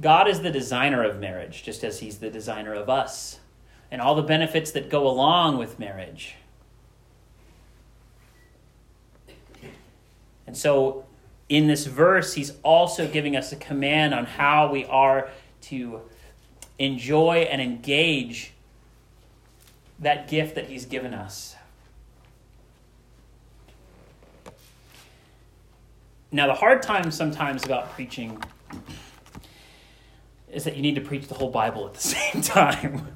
God 0.00 0.28
is 0.28 0.40
the 0.40 0.50
designer 0.50 1.02
of 1.02 1.18
marriage, 1.18 1.62
just 1.62 1.82
as 1.82 2.00
he's 2.00 2.18
the 2.18 2.30
designer 2.30 2.74
of 2.74 2.88
us 2.88 3.40
and 3.90 4.00
all 4.00 4.14
the 4.14 4.22
benefits 4.22 4.70
that 4.72 4.90
go 4.90 5.06
along 5.06 5.58
with 5.58 5.78
marriage. 5.78 6.34
And 10.46 10.56
so, 10.56 11.04
in 11.48 11.66
this 11.66 11.86
verse, 11.86 12.34
he's 12.34 12.52
also 12.62 13.08
giving 13.08 13.36
us 13.36 13.52
a 13.52 13.56
command 13.56 14.12
on 14.14 14.26
how 14.26 14.70
we 14.70 14.84
are 14.84 15.30
to 15.62 16.00
enjoy 16.78 17.46
and 17.50 17.60
engage 17.60 18.52
that 19.98 20.28
gift 20.28 20.54
that 20.54 20.66
He's 20.66 20.84
given 20.84 21.14
us. 21.14 21.56
Now, 26.32 26.46
the 26.46 26.54
hard 26.54 26.82
time 26.82 27.10
sometimes 27.10 27.64
about 27.64 27.92
preaching 27.92 28.42
is 30.56 30.64
that 30.64 30.74
you 30.74 30.80
need 30.82 30.94
to 30.94 31.02
preach 31.02 31.28
the 31.28 31.34
whole 31.34 31.50
Bible 31.50 31.86
at 31.86 31.94
the 31.94 32.00
same 32.16 32.42
time. 32.42 33.14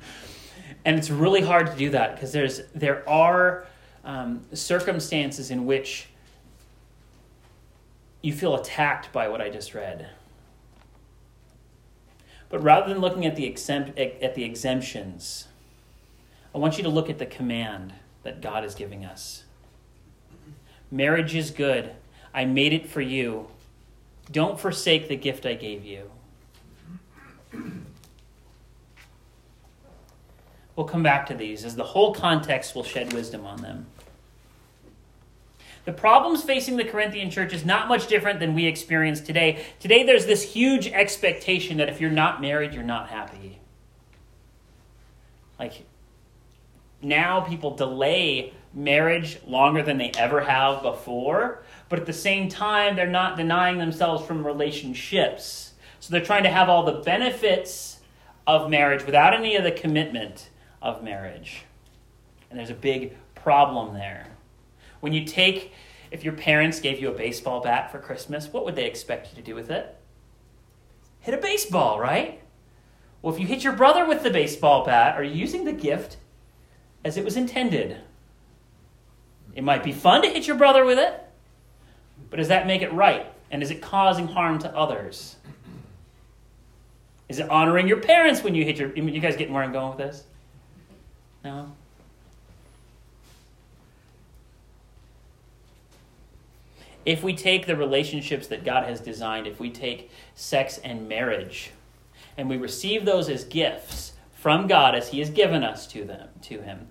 and 0.85 0.99
it's 0.99 1.11
really 1.11 1.41
hard 1.41 1.69
to 1.69 1.77
do 1.77 1.91
that 1.91 2.15
because 2.15 2.33
there's 2.33 2.61
there 2.75 3.09
are 3.09 3.67
um, 4.05 4.43
circumstances 4.53 5.51
in 5.51 5.65
which 5.65 6.09
you 8.23 8.33
feel 8.35 8.55
attacked 8.55 9.11
by 9.13 9.27
what 9.29 9.41
I 9.41 9.49
just 9.49 9.75
read. 9.75 10.11
But 12.51 12.63
rather 12.63 12.93
than 12.93 13.01
looking 13.01 13.25
at 13.25 13.37
the 13.37 13.47
exempt, 13.47 13.99
at 13.99 14.35
the 14.35 14.45
exemptions, 14.45 15.49
I 16.55 16.59
want 16.59 16.77
you 16.77 16.83
to 16.83 16.91
look 16.91 17.09
at 17.09 17.19
the 17.19 17.27
command 17.27 17.95
that 18.23 18.43
God 18.43 18.65
is 18.65 18.75
giving 18.75 19.05
us. 19.05 19.45
Marriage 20.91 21.35
is 21.35 21.51
good. 21.51 21.93
I 22.35 22.45
made 22.45 22.75
it 22.75 22.87
for 22.87 23.01
you. 23.01 23.47
Don't 24.31 24.61
forsake 24.61 25.09
the 25.09 25.17
gift 25.17 25.47
I 25.47 25.55
gave 25.55 25.85
you. 25.85 26.11
We'll 30.77 30.89
come 30.89 31.03
back 31.03 31.27
to 31.27 31.35
these 31.35 31.67
as 31.67 31.77
the 31.77 31.85
whole 31.85 32.15
context 32.15 32.75
will 32.75 32.85
shed 32.85 33.13
wisdom 33.13 33.45
on 33.45 33.61
them. 33.61 33.87
The 35.85 35.93
problems 35.93 36.43
facing 36.43 36.79
the 36.79 36.85
Corinthian 36.85 37.31
church 37.31 37.53
is 37.53 37.67
not 37.67 37.87
much 37.87 38.07
different 38.07 38.41
than 38.41 38.55
we 38.55 38.65
experience 38.67 39.21
today. 39.21 39.63
Today, 39.79 40.05
there's 40.05 40.25
this 40.25 40.43
huge 40.43 40.89
expectation 40.89 41.77
that 41.77 41.91
if 41.91 42.01
you're 42.01 42.11
not 42.11 42.41
married, 42.41 42.73
you're 42.73 42.83
not 42.83 43.11
happy. 43.11 43.59
Like, 45.59 45.85
now 47.03 47.41
people 47.41 47.77
delay 47.77 48.53
marriage 48.73 49.39
longer 49.47 49.83
than 49.83 49.99
they 49.99 50.11
ever 50.17 50.41
have 50.41 50.83
before, 50.83 51.63
but 51.89 51.99
at 51.99 52.07
the 52.07 52.13
same 52.15 52.49
time, 52.49 52.97
they're 52.97 53.07
not 53.07 53.37
denying 53.37 53.79
themselves 53.79 54.25
from 54.25 54.47
relationships. 54.47 55.70
So 56.01 56.13
they're 56.13 56.25
trying 56.25 56.43
to 56.43 56.51
have 56.51 56.69
all 56.69 56.85
the 56.85 57.01
benefits 57.01 58.01
of 58.47 58.71
marriage 58.71 59.05
without 59.05 59.35
any 59.35 59.57
of 59.57 59.65
the 59.65 59.71
commitment 59.71 60.51
of 60.83 61.05
marriage. 61.05 61.65
And 62.51 62.59
there's 62.59 62.71
a 62.71 62.75
big 62.75 63.17
problem 63.35 63.95
there. 63.95 64.27
When 65.01 65.13
you 65.13 65.25
take, 65.25 65.73
if 66.11 66.25
your 66.25 66.33
parents 66.33 66.81
gave 66.81 67.01
you 67.01 67.09
a 67.11 67.15
baseball 67.15 67.61
bat 67.61 67.93
for 67.93 67.99
Christmas, 67.99 68.49
what 68.49 68.65
would 68.65 68.77
they 68.77 68.87
expect 68.87 69.31
you 69.31 69.37
to 69.37 69.43
do 69.43 69.55
with 69.55 69.71
it? 69.71 69.97
Hit 71.21 71.35
a 71.35 71.39
baseball, 71.39 72.01
right? 72.01 72.41
Well, 73.23 73.33
if 73.33 73.39
you 73.39 73.47
hit 73.47 73.63
your 73.63 73.75
brother 73.75 74.07
with 74.07 74.23
the 74.23 74.31
baseball 74.31 74.85
bat, 74.85 75.17
are 75.17 75.23
you 75.23 75.35
using 75.35 75.65
the 75.65 75.73
gift 75.73 76.17
as 77.05 77.17
it 77.17 77.25
was 77.25 77.37
intended. 77.37 77.99
It 79.55 79.65
might 79.65 79.83
be 79.83 79.93
fun 79.93 80.23
to 80.23 80.29
hit 80.29 80.47
your 80.47 80.57
brother 80.57 80.85
with 80.85 80.99
it, 80.99 81.21
but 82.29 82.37
does 82.37 82.49
that 82.49 82.67
make 82.67 82.83
it 82.83 82.93
right? 82.93 83.27
And 83.51 83.63
is 83.63 83.71
it 83.71 83.83
causing 83.83 84.29
harm 84.29 84.59
to 84.61 84.77
others? 84.77 85.37
Is 87.31 87.39
it 87.39 87.49
honoring 87.49 87.87
your 87.87 88.01
parents 88.01 88.43
when 88.43 88.57
you 88.57 88.65
hit 88.65 88.77
your. 88.77 88.93
You 88.93 89.21
guys 89.21 89.37
getting 89.37 89.55
where 89.55 89.63
I'm 89.63 89.71
going 89.71 89.97
with 89.97 89.99
this? 89.99 90.25
No? 91.45 91.71
If 97.07 97.23
we 97.23 97.37
take 97.37 97.67
the 97.67 97.77
relationships 97.77 98.49
that 98.49 98.65
God 98.65 98.89
has 98.89 99.01
designed, 99.01 99.47
if 99.47 99.61
we 99.61 99.71
take 99.71 100.11
sex 100.35 100.79
and 100.79 101.09
marriage, 101.09 101.71
and 102.37 102.49
we 102.49 102.57
receive 102.57 103.05
those 103.05 103.29
as 103.29 103.45
gifts, 103.45 104.15
from 104.35 104.67
God 104.67 104.97
as 104.97 105.11
He 105.11 105.21
has 105.21 105.31
given 105.31 105.63
us 105.63 105.87
to 105.89 106.05
them 106.05 106.31
to 106.43 106.63
Him. 106.63 106.89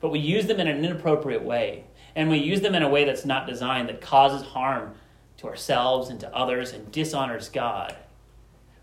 But 0.00 0.08
we 0.08 0.20
use 0.20 0.46
them 0.46 0.58
in 0.58 0.68
an 0.68 0.82
inappropriate 0.82 1.42
way. 1.42 1.84
And 2.16 2.30
we 2.30 2.38
use 2.38 2.62
them 2.62 2.74
in 2.74 2.82
a 2.82 2.88
way 2.88 3.04
that's 3.04 3.26
not 3.26 3.46
designed, 3.46 3.90
that 3.90 4.00
causes 4.00 4.46
harm 4.48 4.94
to 5.36 5.48
ourselves 5.48 6.08
and 6.08 6.18
to 6.20 6.34
others 6.34 6.72
and 6.72 6.90
dishonors 6.90 7.50
God. 7.50 7.94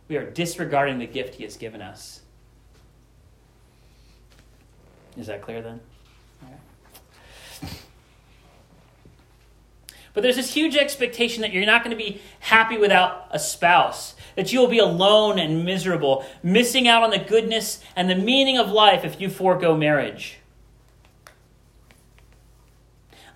We 0.10 0.18
are 0.18 0.30
disregarding 0.30 1.00
the 1.00 1.08
gift 1.08 1.36
He 1.36 1.44
has 1.44 1.56
given 1.56 1.82
us. 1.82 2.22
Is 5.18 5.28
that 5.28 5.42
clear 5.42 5.62
then? 5.62 5.80
But 10.14 10.24
there's 10.24 10.36
this 10.36 10.54
huge 10.54 10.76
expectation 10.76 11.42
that 11.44 11.54
you're 11.54 11.66
not 11.66 11.84
going 11.84 11.96
to 11.96 12.04
be 12.04 12.20
happy 12.40 12.78
without 12.78 13.28
a 13.32 13.40
spouse, 13.40 14.16
that 14.36 14.52
you 14.52 14.60
will 14.60 14.68
be 14.68 14.80
alone 14.80 15.38
and 15.38 15.64
miserable, 15.64 16.26
missing 16.42 16.88
out 16.88 17.04
on 17.04 17.12
the 17.12 17.20
goodness 17.20 17.82
and 17.96 18.10
the 18.10 18.16
meaning 18.16 18.58
of 18.58 18.72
life 18.72 19.06
if 19.06 19.22
you 19.22 19.30
forego 19.30 19.78
marriage. 19.78 20.40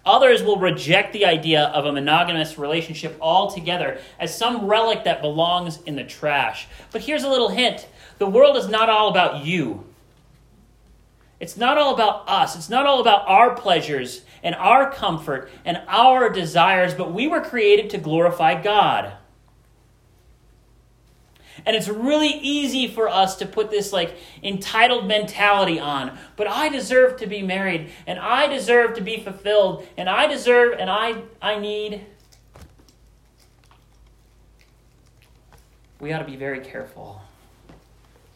Others 0.06 0.44
will 0.44 0.58
reject 0.58 1.14
the 1.14 1.26
idea 1.26 1.64
of 1.66 1.86
a 1.86 1.94
monogamous 1.94 2.58
relationship 2.58 3.18
altogether 3.22 4.00
as 4.20 4.38
some 4.38 4.66
relic 4.66 5.06
that 5.06 5.22
belongs 5.22 5.82
in 5.84 5.96
the 5.96 6.04
trash. 6.04 6.68
But 6.92 7.02
here's 7.02 7.24
a 7.24 7.30
little 7.30 7.50
hint 7.50 7.88
the 8.18 8.28
world 8.28 8.58
is 8.58 8.68
not 8.68 8.90
all 8.90 9.10
about 9.10 9.46
you. 9.46 9.86
It's 11.40 11.58
not 11.58 11.78
all 11.78 11.94
about 11.94 12.28
us. 12.30 12.56
It's 12.56 12.70
not 12.70 12.86
all 12.86 13.02
about 13.02 13.28
our 13.28 13.56
pleasures 13.56 14.24
and 14.44 14.56
our 14.56 14.92
comfort 14.92 15.50
and 15.66 15.82
our 15.88 16.30
desires, 16.30 16.94
but 16.94 17.14
we 17.14 17.28
were 17.28 17.42
created 17.42 17.90
to 17.90 17.98
glorify 17.98 18.62
God. 18.62 19.14
And 21.66 21.76
it's 21.76 21.88
really 21.88 22.30
easy 22.30 22.88
for 22.88 23.08
us 23.08 23.36
to 23.38 23.46
put 23.46 23.72
this 23.72 23.94
like 23.94 24.16
entitled 24.42 25.08
mentality 25.08 25.80
on. 25.80 26.18
But 26.36 26.48
I 26.48 26.70
deserve 26.70 27.18
to 27.20 27.28
be 27.28 27.42
married, 27.42 27.90
and 28.06 28.20
I 28.20 28.48
deserve 28.48 28.96
to 28.96 29.02
be 29.02 29.20
fulfilled, 29.20 29.88
and 29.98 30.10
I 30.10 30.28
deserve, 30.28 30.78
and 30.78 30.90
I, 30.90 31.22
I 31.42 31.60
need. 31.60 32.06
We 36.00 36.12
ought 36.12 36.20
to 36.20 36.26
be 36.26 36.36
very 36.36 36.60
careful 36.60 37.22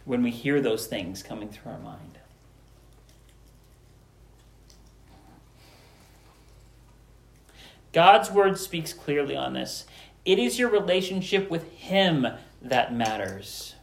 when 0.05 0.23
we 0.23 0.31
hear 0.31 0.61
those 0.61 0.87
things 0.87 1.21
coming 1.21 1.49
through 1.49 1.73
our 1.73 1.79
mind. 1.79 2.17
God's 7.91 8.31
word 8.31 8.57
speaks 8.57 8.93
clearly 8.93 9.35
on 9.35 9.53
this. 9.53 9.85
It 10.23 10.39
is 10.39 10.59
your 10.59 10.69
relationship 10.69 11.49
with 11.49 11.69
Him 11.71 12.27
that 12.61 12.93
matters. 12.93 13.75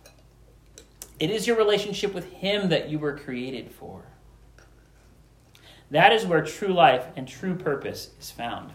It 1.18 1.30
is 1.30 1.46
your 1.46 1.56
relationship 1.56 2.12
with 2.12 2.32
Him 2.32 2.68
that 2.70 2.88
you 2.88 2.98
were 2.98 3.16
created 3.16 3.70
for. 3.70 4.02
That 5.90 6.12
is 6.12 6.26
where 6.26 6.42
true 6.42 6.72
life 6.72 7.06
and 7.16 7.28
true 7.28 7.54
purpose 7.54 8.10
is 8.20 8.30
found. 8.30 8.72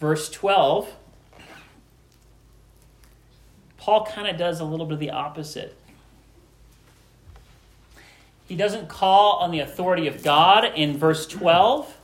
Verse 0.00 0.28
12, 0.30 0.94
Paul 3.76 4.04
kind 4.06 4.28
of 4.28 4.36
does 4.36 4.60
a 4.60 4.64
little 4.64 4.86
bit 4.86 4.94
of 4.94 5.00
the 5.00 5.10
opposite. 5.10 5.76
he 8.48 8.56
doesn't 8.56 8.88
call 8.88 9.34
on 9.36 9.50
the 9.50 9.60
authority 9.60 10.06
of 10.08 10.22
God 10.22 10.64
in 10.74 10.96
verse 10.96 11.26
12, 11.26 11.94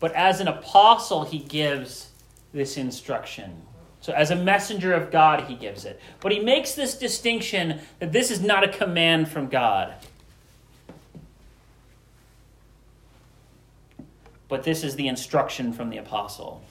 but 0.00 0.12
as 0.12 0.40
an 0.40 0.48
apostle, 0.48 1.24
he 1.24 1.38
gives 1.38 2.10
this 2.54 2.76
instruction. 2.78 3.60
So, 4.00 4.12
as 4.12 4.30
a 4.30 4.36
messenger 4.36 4.92
of 4.92 5.10
God, 5.10 5.44
he 5.48 5.54
gives 5.54 5.84
it. 5.84 6.00
But 6.20 6.32
he 6.32 6.38
makes 6.38 6.74
this 6.74 6.96
distinction 6.96 7.80
that 7.98 8.12
this 8.12 8.30
is 8.30 8.40
not 8.40 8.64
a 8.64 8.68
command 8.68 9.28
from 9.28 9.48
God. 9.48 9.94
But 14.48 14.62
this 14.62 14.84
is 14.84 14.94
the 14.94 15.08
instruction 15.08 15.72
from 15.72 15.90
the 15.90 15.98
apostle. 15.98 16.62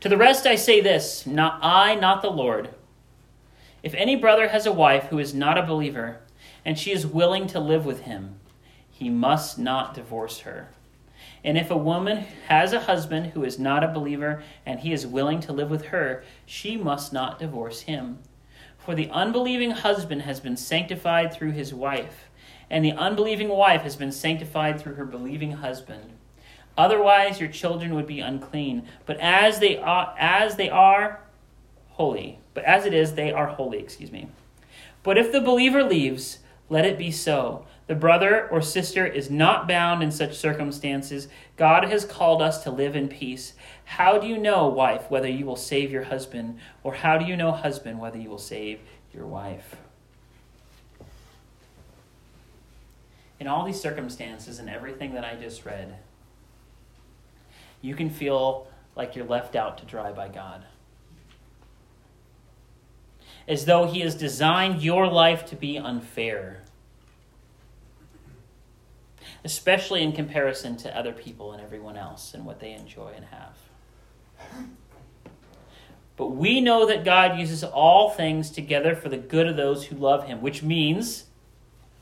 To 0.00 0.08
the 0.08 0.16
rest 0.16 0.46
I 0.46 0.56
say 0.56 0.80
this 0.80 1.26
not 1.26 1.58
I, 1.62 1.94
not 1.94 2.20
the 2.20 2.30
Lord. 2.30 2.70
If 3.82 3.94
any 3.94 4.16
brother 4.16 4.48
has 4.48 4.66
a 4.66 4.72
wife 4.72 5.04
who 5.04 5.18
is 5.18 5.34
not 5.34 5.58
a 5.58 5.62
believer, 5.62 6.20
and 6.64 6.76
she 6.76 6.90
is 6.90 7.06
willing 7.06 7.46
to 7.48 7.60
live 7.60 7.86
with 7.86 8.00
him, 8.00 8.40
he 8.90 9.08
must 9.08 9.58
not 9.58 9.94
divorce 9.94 10.40
her. 10.40 10.70
And 11.46 11.56
if 11.56 11.70
a 11.70 11.76
woman 11.76 12.26
has 12.48 12.72
a 12.72 12.80
husband 12.80 13.28
who 13.28 13.44
is 13.44 13.56
not 13.56 13.84
a 13.84 13.88
believer, 13.88 14.42
and 14.66 14.80
he 14.80 14.92
is 14.92 15.06
willing 15.06 15.38
to 15.42 15.52
live 15.52 15.70
with 15.70 15.86
her, 15.86 16.24
she 16.44 16.76
must 16.76 17.12
not 17.12 17.38
divorce 17.38 17.82
him. 17.82 18.18
For 18.76 18.96
the 18.96 19.08
unbelieving 19.10 19.70
husband 19.70 20.22
has 20.22 20.40
been 20.40 20.56
sanctified 20.56 21.32
through 21.32 21.52
his 21.52 21.72
wife, 21.72 22.28
and 22.68 22.84
the 22.84 22.92
unbelieving 22.92 23.48
wife 23.48 23.82
has 23.82 23.94
been 23.94 24.10
sanctified 24.10 24.80
through 24.80 24.94
her 24.94 25.04
believing 25.04 25.52
husband. 25.52 26.14
Otherwise, 26.76 27.38
your 27.38 27.48
children 27.48 27.94
would 27.94 28.08
be 28.08 28.18
unclean. 28.18 28.82
But 29.06 29.18
as 29.20 29.60
they 29.60 29.78
are, 29.78 30.14
as 30.18 30.56
they 30.56 30.68
are 30.68 31.20
holy, 31.90 32.40
but 32.54 32.64
as 32.64 32.84
it 32.84 32.92
is, 32.92 33.14
they 33.14 33.30
are 33.30 33.46
holy. 33.46 33.78
Excuse 33.78 34.10
me. 34.10 34.28
But 35.04 35.16
if 35.16 35.30
the 35.30 35.40
believer 35.40 35.84
leaves, 35.84 36.40
let 36.68 36.84
it 36.84 36.98
be 36.98 37.12
so. 37.12 37.66
The 37.86 37.94
brother 37.94 38.48
or 38.48 38.60
sister 38.60 39.06
is 39.06 39.30
not 39.30 39.68
bound 39.68 40.02
in 40.02 40.10
such 40.10 40.36
circumstances. 40.36 41.28
God 41.56 41.84
has 41.84 42.04
called 42.04 42.42
us 42.42 42.64
to 42.64 42.70
live 42.70 42.96
in 42.96 43.08
peace. 43.08 43.52
How 43.84 44.18
do 44.18 44.26
you 44.26 44.38
know, 44.38 44.66
wife, 44.66 45.08
whether 45.08 45.28
you 45.28 45.46
will 45.46 45.56
save 45.56 45.92
your 45.92 46.04
husband? 46.04 46.58
Or 46.82 46.94
how 46.94 47.16
do 47.16 47.24
you 47.24 47.36
know, 47.36 47.52
husband, 47.52 48.00
whether 48.00 48.18
you 48.18 48.28
will 48.28 48.38
save 48.38 48.80
your 49.14 49.26
wife? 49.26 49.76
In 53.38 53.46
all 53.46 53.64
these 53.64 53.80
circumstances 53.80 54.58
and 54.58 54.68
everything 54.68 55.14
that 55.14 55.24
I 55.24 55.36
just 55.36 55.64
read, 55.64 55.96
you 57.82 57.94
can 57.94 58.10
feel 58.10 58.66
like 58.96 59.14
you're 59.14 59.26
left 59.26 59.54
out 59.54 59.78
to 59.78 59.84
dry 59.84 60.10
by 60.10 60.26
God. 60.26 60.64
As 63.46 63.66
though 63.66 63.86
He 63.86 64.00
has 64.00 64.16
designed 64.16 64.82
your 64.82 65.06
life 65.06 65.46
to 65.46 65.54
be 65.54 65.78
unfair, 65.78 66.62
especially 69.46 70.02
in 70.02 70.12
comparison 70.12 70.76
to 70.76 70.94
other 70.94 71.12
people 71.12 71.52
and 71.52 71.62
everyone 71.62 71.96
else 71.96 72.34
and 72.34 72.44
what 72.44 72.60
they 72.60 72.72
enjoy 72.72 73.12
and 73.16 73.24
have. 73.26 73.56
But 76.16 76.28
we 76.28 76.60
know 76.60 76.86
that 76.86 77.04
God 77.04 77.38
uses 77.38 77.64
all 77.64 78.10
things 78.10 78.50
together 78.50 78.94
for 78.94 79.08
the 79.08 79.16
good 79.16 79.46
of 79.46 79.56
those 79.56 79.86
who 79.86 79.96
love 79.96 80.26
Him, 80.26 80.42
which 80.42 80.62
means 80.62 81.24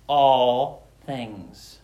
all 0.07 0.87
things. 1.05 1.79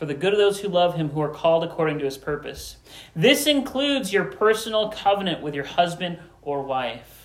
for 0.00 0.06
the 0.06 0.14
good 0.14 0.32
of 0.32 0.38
those 0.38 0.60
who 0.60 0.68
love 0.68 0.94
him, 0.94 1.10
who 1.10 1.20
are 1.20 1.28
called 1.28 1.62
according 1.62 1.98
to 1.98 2.06
his 2.06 2.16
purpose. 2.16 2.78
This 3.14 3.46
includes 3.46 4.14
your 4.14 4.24
personal 4.24 4.88
covenant 4.88 5.42
with 5.42 5.54
your 5.54 5.66
husband 5.66 6.18
or 6.40 6.62
wife. 6.62 7.19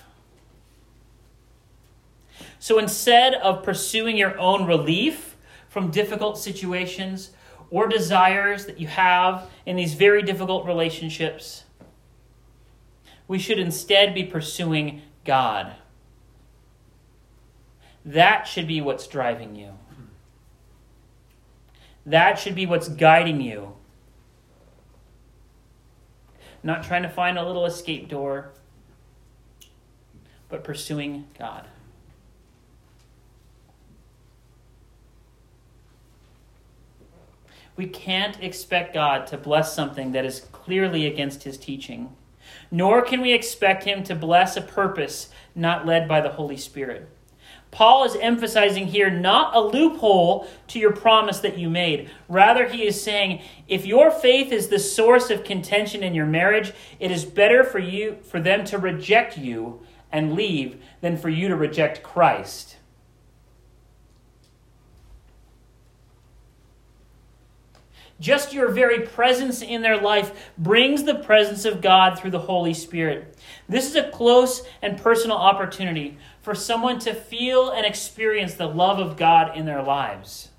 So 2.60 2.80
instead 2.80 3.36
of 3.36 3.64
pursuing 3.64 4.18
your 4.18 4.38
own 4.40 4.66
relief 4.66 5.36
from 5.68 5.91
difficult 5.91 6.38
situations 6.38 7.32
or 7.70 7.88
desires 7.88 8.65
that 8.65 8.80
you 8.80 8.88
have 8.88 9.50
in 9.65 9.76
these 9.76 9.94
very 9.94 10.22
difficult 10.22 10.65
relationships, 10.65 11.65
we 13.28 13.39
should 13.39 13.60
instead 13.60 14.13
be 14.13 14.24
pursuing 14.24 15.02
God. 15.24 15.76
That 18.06 18.44
should 18.48 18.68
be 18.68 18.82
what's 18.82 19.08
driving 19.08 19.56
you. 19.56 19.72
That 22.06 22.38
should 22.38 22.54
be 22.54 22.68
what's 22.68 22.88
guiding 22.88 23.41
you. 23.41 23.74
Not 26.62 26.84
trying 26.84 27.04
to 27.04 27.10
find 27.10 27.38
a 27.38 27.46
little 27.46 27.65
escape 27.65 28.08
door, 28.08 28.52
but 30.50 30.63
pursuing 30.63 31.28
God. 31.38 31.68
We 37.76 37.88
can't 37.88 38.42
expect 38.42 38.94
God 38.94 39.28
to 39.28 39.38
bless 39.38 39.74
something 39.74 40.14
that 40.14 40.26
is 40.26 40.48
clearly 40.52 41.06
against 41.06 41.44
his 41.44 41.58
teaching, 41.58 42.16
nor 42.72 43.02
can 43.02 43.22
we 43.22 43.34
expect 43.34 43.84
him 43.84 44.04
to 44.04 44.16
bless 44.16 44.56
a 44.56 44.62
purpose 44.62 45.30
not 45.54 45.86
led 45.86 46.08
by 46.08 46.22
the 46.22 46.30
Holy 46.30 46.58
Spirit. 46.58 47.10
Paul 47.72 48.06
is 48.06 48.16
emphasizing 48.16 48.88
here 48.88 49.10
not 49.10 49.54
a 49.54 49.60
loophole 49.60 50.48
to 50.68 50.80
your 50.80 50.94
promise 50.94 51.40
that 51.40 51.58
you 51.58 51.70
made. 51.70 52.10
Rather, 52.30 52.70
he 52.70 52.88
is 52.88 53.02
saying 53.02 53.42
if 53.68 53.86
your 53.86 54.10
faith 54.12 54.54
is 54.54 54.70
the 54.70 54.80
source 54.80 55.30
of 55.30 55.44
contention 55.44 56.02
in 56.02 56.14
your 56.14 56.26
marriage, 56.26 56.72
it 57.02 57.12
is 57.12 57.26
better 57.26 57.66
for 57.66 57.80
you 57.80 58.18
for 58.24 58.40
them 58.40 58.64
to 58.66 58.78
reject 58.78 59.38
you 59.38 59.82
and 60.10 60.36
leave 60.36 60.82
than 61.02 61.18
for 61.18 61.28
you 61.28 61.50
to 61.50 61.56
reject 61.58 62.02
Christ. 62.02 62.78
Just 68.19 68.54
your 68.54 68.69
very 68.69 69.01
presence 69.01 69.62
in 69.62 69.82
their 69.82 69.99
life 69.99 70.51
brings 70.58 71.04
the 71.04 71.15
presence 71.15 71.65
of 71.65 71.82
God 71.82 72.17
through 72.17 72.32
the 72.32 72.39
Holy 72.39 72.73
Spirit. 72.73 73.38
This 73.67 73.89
is 73.89 73.95
a 73.95 74.10
close 74.10 74.65
and 74.82 74.97
personal 74.97 75.36
opportunity 75.36 76.17
for 76.41 76.56
someone 76.56 76.97
to 76.99 77.13
feel 77.13 77.69
and 77.71 77.86
experience 77.86 78.54
the 78.54 78.67
love 78.67 78.99
of 78.99 79.17
God 79.17 79.58
in 79.58 79.65
their 79.65 79.84
lives. 79.84 80.49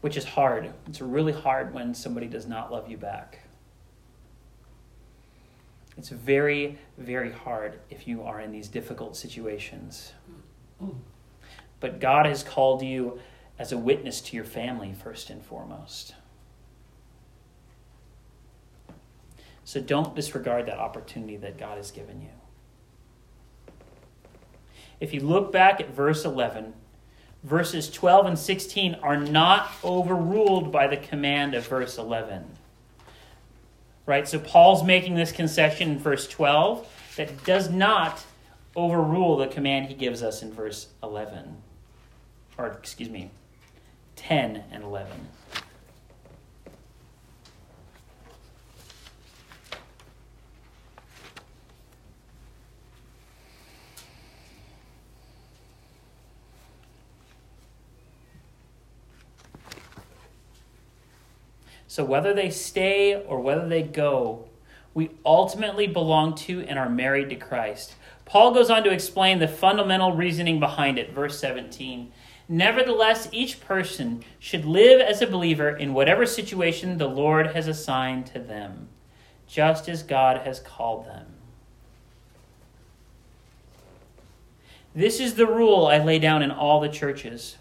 Which 0.00 0.16
is 0.16 0.24
hard. 0.24 0.72
It's 0.86 1.00
really 1.00 1.32
hard 1.32 1.74
when 1.74 1.94
somebody 1.94 2.28
does 2.28 2.46
not 2.46 2.70
love 2.70 2.88
you 2.88 2.96
back. 2.96 3.40
It's 5.96 6.10
very, 6.10 6.78
very 6.96 7.32
hard 7.32 7.80
if 7.90 8.06
you 8.06 8.22
are 8.22 8.40
in 8.40 8.52
these 8.52 8.68
difficult 8.68 9.16
situations. 9.16 10.12
Mm. 10.80 10.94
But 11.80 12.00
God 12.00 12.26
has 12.26 12.42
called 12.42 12.82
you 12.82 13.20
as 13.58 13.72
a 13.72 13.78
witness 13.78 14.20
to 14.20 14.36
your 14.36 14.44
family, 14.44 14.92
first 14.92 15.30
and 15.30 15.42
foremost. 15.42 16.14
So 19.64 19.80
don't 19.80 20.14
disregard 20.14 20.66
that 20.66 20.78
opportunity 20.78 21.36
that 21.36 21.58
God 21.58 21.76
has 21.76 21.90
given 21.90 22.22
you. 22.22 22.28
If 25.00 25.12
you 25.12 25.20
look 25.20 25.52
back 25.52 25.80
at 25.80 25.94
verse 25.94 26.24
11, 26.24 26.72
verses 27.44 27.90
12 27.90 28.26
and 28.26 28.38
16 28.38 28.94
are 29.02 29.16
not 29.16 29.70
overruled 29.84 30.72
by 30.72 30.86
the 30.86 30.96
command 30.96 31.54
of 31.54 31.66
verse 31.66 31.98
11. 31.98 32.44
Right? 34.06 34.26
So 34.26 34.38
Paul's 34.38 34.82
making 34.82 35.16
this 35.16 35.32
concession 35.32 35.90
in 35.90 35.98
verse 35.98 36.26
12 36.26 36.88
that 37.16 37.44
does 37.44 37.68
not 37.68 38.24
overrule 38.74 39.36
the 39.36 39.48
command 39.48 39.86
he 39.86 39.94
gives 39.94 40.22
us 40.22 40.42
in 40.42 40.52
verse 40.52 40.88
11 41.02 41.62
or 42.58 42.66
excuse 42.66 43.08
me, 43.08 43.30
10 44.16 44.64
and 44.72 44.82
11. 44.82 45.28
So, 61.86 62.04
whether 62.04 62.34
they 62.34 62.50
stay 62.50 63.14
or 63.14 63.40
whether 63.40 63.66
they 63.66 63.82
go, 63.82 64.44
we 64.94 65.10
ultimately 65.24 65.86
belong 65.86 66.34
to 66.36 66.60
and 66.62 66.78
are 66.78 66.88
married 66.88 67.30
to 67.30 67.36
Christ. 67.36 67.94
Paul 68.24 68.52
goes 68.52 68.68
on 68.68 68.84
to 68.84 68.90
explain 68.90 69.38
the 69.38 69.48
fundamental 69.48 70.12
reasoning 70.12 70.60
behind 70.60 70.98
it. 70.98 71.12
Verse 71.12 71.40
17 71.40 72.12
Nevertheless, 72.48 73.28
each 73.30 73.60
person 73.60 74.24
should 74.38 74.64
live 74.64 75.00
as 75.02 75.20
a 75.20 75.26
believer 75.26 75.68
in 75.68 75.92
whatever 75.92 76.24
situation 76.24 76.96
the 76.96 77.06
Lord 77.06 77.48
has 77.48 77.68
assigned 77.68 78.26
to 78.28 78.38
them, 78.38 78.88
just 79.46 79.88
as 79.88 80.02
God 80.02 80.46
has 80.46 80.58
called 80.58 81.06
them. 81.06 81.26
This 84.94 85.20
is 85.20 85.34
the 85.34 85.46
rule 85.46 85.86
I 85.86 85.98
lay 85.98 86.18
down 86.18 86.42
in 86.42 86.50
all 86.50 86.80
the 86.80 86.88
churches. 86.88 87.58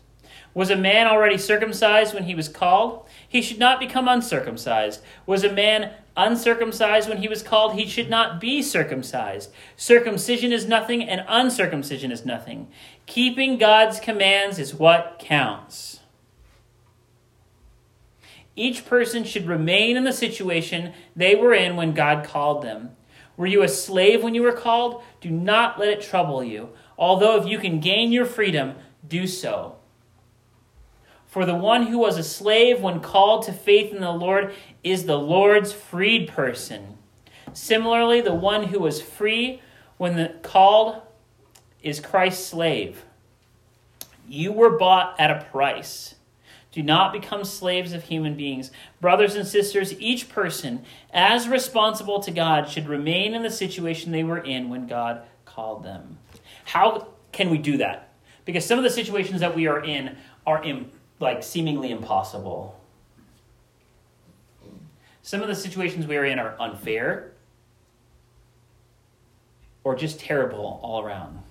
Was 0.53 0.69
a 0.69 0.75
man 0.75 1.05
already 1.05 1.37
circumcised 1.37 2.13
when 2.13 2.23
he 2.23 2.33
was 2.33 2.47
called? 2.47 3.06
He 3.29 3.41
should 3.41 3.59
not 3.59 3.79
become 3.79 4.07
uncircumcised. 4.07 5.01
Was 5.25 5.43
a 5.43 5.51
man 5.51 5.91
uncircumcised 6.15 7.09
when 7.09 7.17
he 7.17 7.27
was 7.27 7.43
called? 7.43 7.73
He 7.73 7.85
should 7.85 8.09
not 8.09 8.39
be 8.39 8.61
circumcised. 8.61 9.51
Circumcision 9.75 10.51
is 10.51 10.67
nothing, 10.67 11.03
and 11.03 11.25
uncircumcision 11.27 12.11
is 12.11 12.25
nothing. 12.25 12.67
Keeping 13.05 13.57
God's 13.57 13.99
commands 13.99 14.59
is 14.59 14.73
what 14.73 15.17
counts. 15.19 15.99
Each 18.55 18.85
person 18.85 19.23
should 19.23 19.47
remain 19.47 19.95
in 19.97 20.03
the 20.03 20.13
situation 20.13 20.93
they 21.15 21.35
were 21.35 21.53
in 21.53 21.75
when 21.75 21.93
God 21.93 22.25
called 22.25 22.63
them. 22.63 22.95
Were 23.37 23.45
you 23.45 23.61
a 23.61 23.67
slave 23.67 24.23
when 24.23 24.33
you 24.33 24.41
were 24.41 24.51
called? 24.51 25.03
Do 25.21 25.29
not 25.29 25.79
let 25.79 25.89
it 25.89 26.01
trouble 26.01 26.43
you. 26.43 26.69
Although 26.97 27.39
if 27.39 27.47
you 27.47 27.59
can 27.59 27.79
gain 27.79 28.11
your 28.11 28.25
freedom, 28.25 28.73
do 29.07 29.27
so. 29.27 29.76
For 31.27 31.45
the 31.45 31.55
one 31.55 31.87
who 31.87 31.99
was 31.99 32.17
a 32.17 32.23
slave 32.23 32.81
when 32.81 33.01
called 33.01 33.43
to 33.43 33.53
faith 33.53 33.93
in 33.93 34.01
the 34.01 34.11
Lord 34.11 34.53
is 34.83 35.05
the 35.05 35.19
Lord's 35.19 35.73
freed 35.73 36.29
person. 36.29 36.97
Similarly, 37.53 38.21
the 38.21 38.33
one 38.33 38.63
who 38.67 38.79
was 38.79 39.01
free 39.01 39.61
when 39.97 40.15
the 40.15 40.35
called 40.41 41.01
is 41.83 41.99
Christ's 41.99 42.47
slave. 42.47 43.03
You 44.27 44.51
were 44.51 44.77
bought 44.77 45.19
at 45.19 45.31
a 45.31 45.45
price. 45.45 46.15
Do 46.71 46.83
not 46.83 47.13
become 47.13 47.43
slaves 47.43 47.93
of 47.93 48.03
human 48.03 48.35
beings. 48.35 48.71
Brothers 49.01 49.35
and 49.35 49.47
sisters, 49.47 49.99
each 49.99 50.29
person, 50.29 50.83
as 51.11 51.47
responsible 51.47 52.19
to 52.21 52.31
God, 52.31 52.69
should 52.69 52.87
remain 52.87 53.33
in 53.33 53.41
the 53.41 53.49
situation 53.49 54.11
they 54.11 54.23
were 54.23 54.37
in 54.37 54.69
when 54.69 54.85
God 54.85 55.23
called 55.45 55.83
them. 55.83 56.19
How 56.65 57.07
can 57.31 57.49
we 57.49 57.57
do 57.57 57.77
that? 57.77 58.09
Because 58.45 58.65
some 58.65 58.77
of 58.77 58.83
the 58.83 58.89
situations 58.89 59.39
that 59.41 59.55
we 59.55 59.67
are 59.67 59.83
in 59.83 60.17
are 60.45 60.63
Im- 60.63 60.91
like 61.19 61.43
seemingly 61.43 61.91
impossible. 61.91 62.79
Some 65.21 65.41
of 65.41 65.47
the 65.47 65.55
situations 65.55 66.07
we 66.07 66.17
are 66.17 66.25
in 66.25 66.39
are 66.39 66.55
unfair 66.59 67.33
or 69.83 69.95
just 69.95 70.19
terrible 70.19 70.79
all 70.83 71.03
around. 71.03 71.41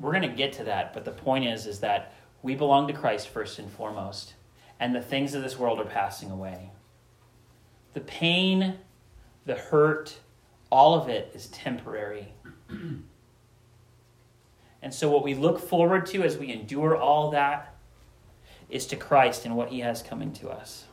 We're 0.00 0.12
going 0.12 0.28
to 0.28 0.36
get 0.36 0.52
to 0.54 0.64
that, 0.64 0.94
but 0.94 1.04
the 1.04 1.10
point 1.10 1.46
is 1.46 1.66
is 1.66 1.80
that 1.80 2.14
we 2.42 2.54
belong 2.54 2.86
to 2.86 2.92
Christ 2.92 3.28
first 3.28 3.58
and 3.58 3.70
foremost, 3.70 4.34
and 4.78 4.94
the 4.94 5.00
things 5.00 5.34
of 5.34 5.42
this 5.42 5.58
world 5.58 5.80
are 5.80 5.84
passing 5.84 6.30
away. 6.30 6.70
The 7.94 8.00
pain, 8.00 8.78
the 9.44 9.56
hurt, 9.56 10.18
all 10.70 10.94
of 10.94 11.08
it 11.08 11.32
is 11.34 11.48
temporary. 11.48 12.32
And 14.82 14.94
so, 14.94 15.10
what 15.10 15.24
we 15.24 15.34
look 15.34 15.58
forward 15.58 16.06
to 16.06 16.22
as 16.22 16.36
we 16.36 16.52
endure 16.52 16.96
all 16.96 17.30
that 17.32 17.74
is 18.68 18.86
to 18.86 18.96
Christ 18.96 19.44
and 19.44 19.56
what 19.56 19.70
he 19.70 19.80
has 19.80 20.02
coming 20.02 20.32
to 20.34 20.48
us. 20.50 20.84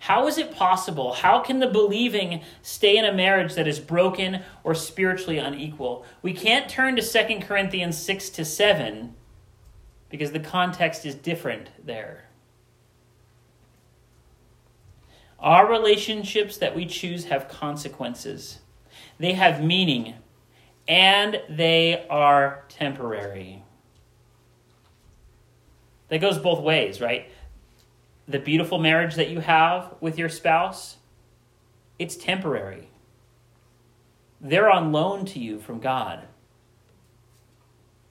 How 0.00 0.26
is 0.26 0.38
it 0.38 0.50
possible? 0.50 1.12
How 1.12 1.40
can 1.40 1.60
the 1.60 1.68
believing 1.68 2.42
stay 2.62 2.96
in 2.96 3.04
a 3.04 3.12
marriage 3.12 3.54
that 3.54 3.68
is 3.68 3.78
broken 3.78 4.42
or 4.64 4.74
spiritually 4.74 5.38
unequal? 5.38 6.04
We 6.22 6.32
can't 6.32 6.68
turn 6.68 6.96
to 6.96 7.02
2 7.02 7.40
Corinthians 7.40 7.98
6 7.98 8.30
to 8.30 8.44
7 8.44 9.14
because 10.08 10.32
the 10.32 10.40
context 10.40 11.06
is 11.06 11.14
different 11.14 11.68
there. 11.84 12.24
Our 15.38 15.70
relationships 15.70 16.56
that 16.56 16.74
we 16.74 16.86
choose 16.86 17.26
have 17.26 17.48
consequences. 17.48 18.58
They 19.20 19.34
have 19.34 19.62
meaning, 19.62 20.14
and 20.88 21.42
they 21.46 22.06
are 22.08 22.64
temporary. 22.70 23.62
That 26.08 26.22
goes 26.22 26.38
both 26.38 26.62
ways, 26.62 27.02
right? 27.02 27.30
The 28.26 28.38
beautiful 28.38 28.78
marriage 28.78 29.16
that 29.16 29.28
you 29.28 29.40
have 29.40 29.94
with 30.00 30.16
your 30.16 30.30
spouse, 30.30 30.96
it's 31.98 32.16
temporary. 32.16 32.88
They're 34.40 34.70
on 34.70 34.90
loan 34.90 35.26
to 35.26 35.38
you 35.38 35.60
from 35.60 35.80
God. 35.80 36.26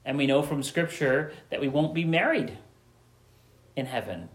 And 0.05 0.15
we 0.15 0.27
know 0.27 0.43
from 0.43 0.61
Scripture 0.61 1.33
that 1.49 1.59
we 1.59 1.67
won't 1.67 1.95
be 1.95 2.05
married 2.05 2.55
in 3.75 3.87
heaven. 3.87 4.29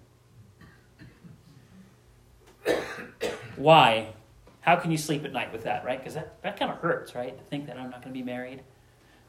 Why? 3.54 4.13
How 4.64 4.76
can 4.76 4.90
you 4.90 4.96
sleep 4.96 5.26
at 5.26 5.32
night 5.32 5.52
with 5.52 5.64
that, 5.64 5.84
right? 5.84 5.98
Because 5.98 6.14
that, 6.14 6.40
that 6.42 6.58
kind 6.58 6.72
of 6.72 6.78
hurts, 6.78 7.14
right? 7.14 7.36
To 7.36 7.44
think 7.44 7.66
that 7.66 7.76
I'm 7.76 7.90
not 7.90 8.00
going 8.00 8.14
to 8.14 8.18
be 8.18 8.22
married 8.22 8.62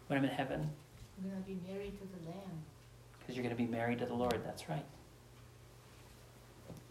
when 0.07 0.17
I'm 0.17 0.23
in 0.23 0.31
heaven. 0.31 0.69
I'm 1.17 1.29
going 1.29 1.43
to 1.43 1.45
be 1.45 1.59
married 1.69 1.91
to 1.99 2.07
the 2.07 2.29
Lamb. 2.29 2.63
Because 3.19 3.35
you're 3.35 3.43
going 3.43 3.53
to 3.53 3.61
be 3.61 3.69
married 3.69 3.99
to 3.99 4.05
the 4.05 4.13
Lord. 4.13 4.39
That's 4.45 4.69
right. 4.69 4.85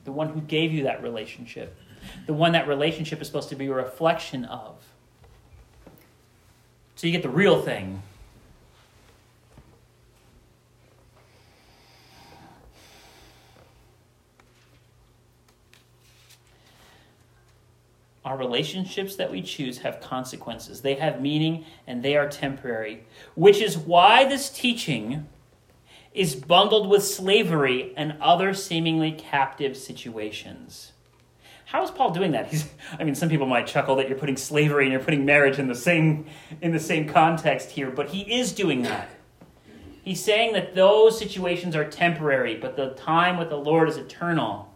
The 0.04 0.12
one 0.12 0.28
who 0.28 0.42
gave 0.42 0.72
you 0.74 0.82
that 0.82 1.02
relationship. 1.02 1.74
The 2.26 2.34
one 2.34 2.52
that 2.52 2.68
relationship 2.68 3.22
is 3.22 3.26
supposed 3.26 3.48
to 3.48 3.56
be 3.56 3.68
a 3.68 3.72
reflection 3.72 4.44
of. 4.44 4.76
So 6.96 7.06
you 7.06 7.14
get 7.14 7.22
the 7.22 7.30
real 7.30 7.62
thing. 7.62 8.02
Our 18.24 18.36
relationships 18.36 19.16
that 19.16 19.30
we 19.30 19.42
choose 19.42 19.78
have 19.78 20.00
consequences. 20.00 20.80
They 20.80 20.94
have 20.94 21.20
meaning 21.20 21.64
and 21.86 22.02
they 22.02 22.16
are 22.16 22.28
temporary, 22.28 23.04
which 23.34 23.60
is 23.60 23.76
why 23.76 24.24
this 24.24 24.48
teaching 24.48 25.28
is 26.14 26.34
bundled 26.34 26.88
with 26.88 27.04
slavery 27.04 27.92
and 27.96 28.16
other 28.20 28.54
seemingly 28.54 29.12
captive 29.12 29.76
situations. 29.76 30.92
How 31.66 31.82
is 31.82 31.90
Paul 31.90 32.12
doing 32.12 32.30
that? 32.32 32.46
He's, 32.46 32.68
I 32.98 33.04
mean, 33.04 33.14
some 33.14 33.28
people 33.28 33.46
might 33.46 33.66
chuckle 33.66 33.96
that 33.96 34.08
you're 34.08 34.18
putting 34.18 34.36
slavery 34.36 34.84
and 34.84 34.92
you're 34.92 35.02
putting 35.02 35.24
marriage 35.24 35.58
in 35.58 35.66
the 35.66 35.74
same 35.74 36.26
in 36.62 36.72
the 36.72 36.80
same 36.80 37.08
context 37.08 37.72
here, 37.72 37.90
but 37.90 38.10
he 38.10 38.20
is 38.32 38.52
doing 38.52 38.82
that. 38.82 39.08
He's 40.02 40.22
saying 40.22 40.52
that 40.52 40.74
those 40.74 41.18
situations 41.18 41.74
are 41.74 41.84
temporary, 41.84 42.56
but 42.56 42.76
the 42.76 42.90
time 42.90 43.38
with 43.38 43.48
the 43.48 43.56
Lord 43.56 43.88
is 43.88 43.96
eternal. 43.96 44.73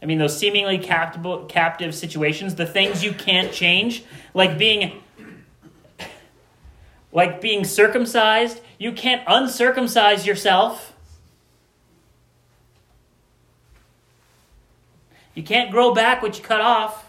I 0.00 0.06
mean, 0.06 0.18
those 0.18 0.38
seemingly 0.38 0.78
captive, 0.78 1.48
captive 1.48 1.94
situations, 1.94 2.54
the 2.54 2.66
things 2.66 3.02
you 3.02 3.12
can't 3.12 3.52
change, 3.52 4.04
like 4.32 4.56
being 4.58 5.02
like 7.10 7.40
being 7.40 7.64
circumcised, 7.64 8.60
you 8.78 8.92
can't 8.92 9.26
uncircumcise 9.26 10.26
yourself. 10.26 10.92
You 15.34 15.42
can't 15.42 15.70
grow 15.70 15.94
back 15.94 16.22
what 16.22 16.36
you 16.36 16.44
cut 16.44 16.60
off. 16.60 17.08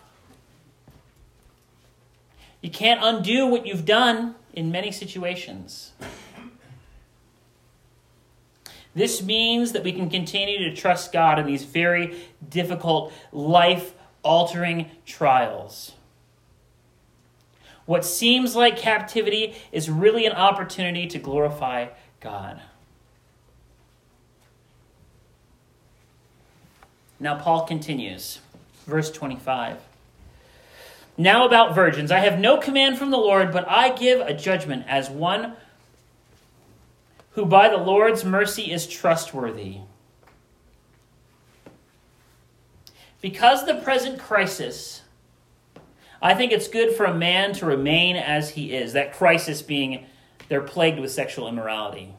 You 2.61 2.69
can't 2.69 2.99
undo 3.03 3.47
what 3.47 3.65
you've 3.65 3.85
done 3.85 4.35
in 4.53 4.71
many 4.71 4.91
situations. 4.91 5.91
This 8.95 9.21
means 9.21 9.71
that 9.73 9.83
we 9.83 9.93
can 9.93 10.09
continue 10.09 10.69
to 10.69 10.75
trust 10.75 11.11
God 11.11 11.39
in 11.39 11.45
these 11.45 11.63
very 11.63 12.17
difficult, 12.49 13.13
life 13.31 13.93
altering 14.23 14.89
trials. 15.05 15.93
What 17.85 18.05
seems 18.05 18.55
like 18.55 18.77
captivity 18.77 19.55
is 19.71 19.89
really 19.89 20.25
an 20.25 20.33
opportunity 20.33 21.07
to 21.07 21.19
glorify 21.19 21.87
God. 22.19 22.61
Now, 27.19 27.37
Paul 27.37 27.65
continues, 27.65 28.39
verse 28.85 29.11
25. 29.11 29.77
Now, 31.17 31.45
about 31.45 31.75
virgins, 31.75 32.11
I 32.11 32.19
have 32.19 32.39
no 32.39 32.57
command 32.57 32.97
from 32.97 33.11
the 33.11 33.17
Lord, 33.17 33.51
but 33.51 33.67
I 33.67 33.89
give 33.89 34.21
a 34.21 34.33
judgment 34.33 34.85
as 34.87 35.09
one 35.09 35.53
who 37.39 37.45
by 37.45 37.69
the 37.69 37.77
Lord's 37.77 38.25
mercy 38.25 38.69
is 38.69 38.85
trustworthy. 38.85 39.77
Because 43.21 43.65
the 43.65 43.75
present 43.75 44.19
crisis, 44.19 45.03
I 46.21 46.33
think 46.33 46.51
it's 46.51 46.67
good 46.67 46.93
for 46.93 47.05
a 47.05 47.13
man 47.13 47.53
to 47.53 47.65
remain 47.65 48.17
as 48.17 48.49
he 48.49 48.73
is. 48.73 48.91
That 48.91 49.13
crisis 49.13 49.61
being 49.61 50.05
they're 50.49 50.59
plagued 50.59 50.99
with 50.99 51.11
sexual 51.11 51.47
immorality. 51.47 52.13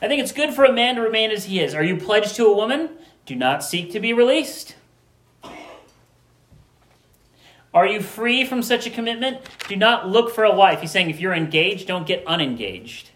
I 0.00 0.06
think 0.06 0.22
it's 0.22 0.30
good 0.30 0.54
for 0.54 0.64
a 0.64 0.72
man 0.72 0.94
to 0.94 1.00
remain 1.00 1.32
as 1.32 1.46
he 1.46 1.58
is. 1.58 1.74
Are 1.74 1.82
you 1.82 1.96
pledged 1.96 2.36
to 2.36 2.46
a 2.46 2.54
woman? 2.54 2.90
Do 3.26 3.34
not 3.34 3.64
seek 3.64 3.90
to 3.90 3.98
be 3.98 4.12
released. 4.12 4.76
Are 7.72 7.86
you 7.86 8.00
free 8.00 8.44
from 8.44 8.62
such 8.62 8.86
a 8.86 8.90
commitment? 8.90 9.38
Do 9.68 9.76
not 9.76 10.08
look 10.08 10.34
for 10.34 10.44
a 10.44 10.54
wife. 10.54 10.80
He's 10.80 10.90
saying 10.90 11.10
if 11.10 11.20
you're 11.20 11.34
engaged, 11.34 11.86
don't 11.86 12.06
get 12.06 12.24
unengaged. 12.26 13.10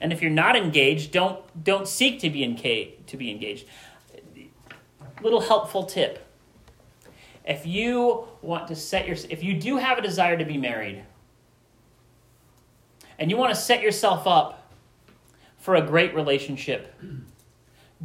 And 0.00 0.12
if 0.12 0.22
you're 0.22 0.30
not 0.30 0.56
engaged, 0.56 1.12
don't 1.12 1.40
don't 1.62 1.86
seek 1.86 2.20
to 2.20 2.30
be 2.30 2.42
engaged 2.42 3.06
to 3.08 3.16
be 3.16 3.30
engaged. 3.30 3.66
Little 5.22 5.42
helpful 5.42 5.84
tip. 5.84 6.26
If 7.44 7.66
you 7.66 8.28
want 8.40 8.68
to 8.68 8.76
set 8.76 9.06
your 9.06 9.16
if 9.28 9.42
you 9.42 9.60
do 9.60 9.76
have 9.76 9.98
a 9.98 10.02
desire 10.02 10.38
to 10.38 10.44
be 10.44 10.56
married 10.56 11.04
and 13.18 13.30
you 13.30 13.36
want 13.36 13.54
to 13.54 13.60
set 13.60 13.82
yourself 13.82 14.26
up 14.26 14.72
for 15.58 15.74
a 15.74 15.82
great 15.82 16.14
relationship, 16.14 16.94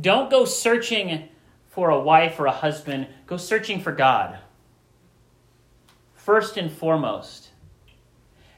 don't 0.02 0.30
go 0.30 0.44
searching 0.44 1.30
for 1.76 1.90
a 1.90 2.00
wife 2.00 2.40
or 2.40 2.48
a 2.48 2.52
husband, 2.52 3.08
go 3.28 3.38
searching 3.38 3.80
for 3.80 3.92
God. 3.92 4.40
First 6.16 6.58
and 6.58 6.72
foremost. 6.72 7.50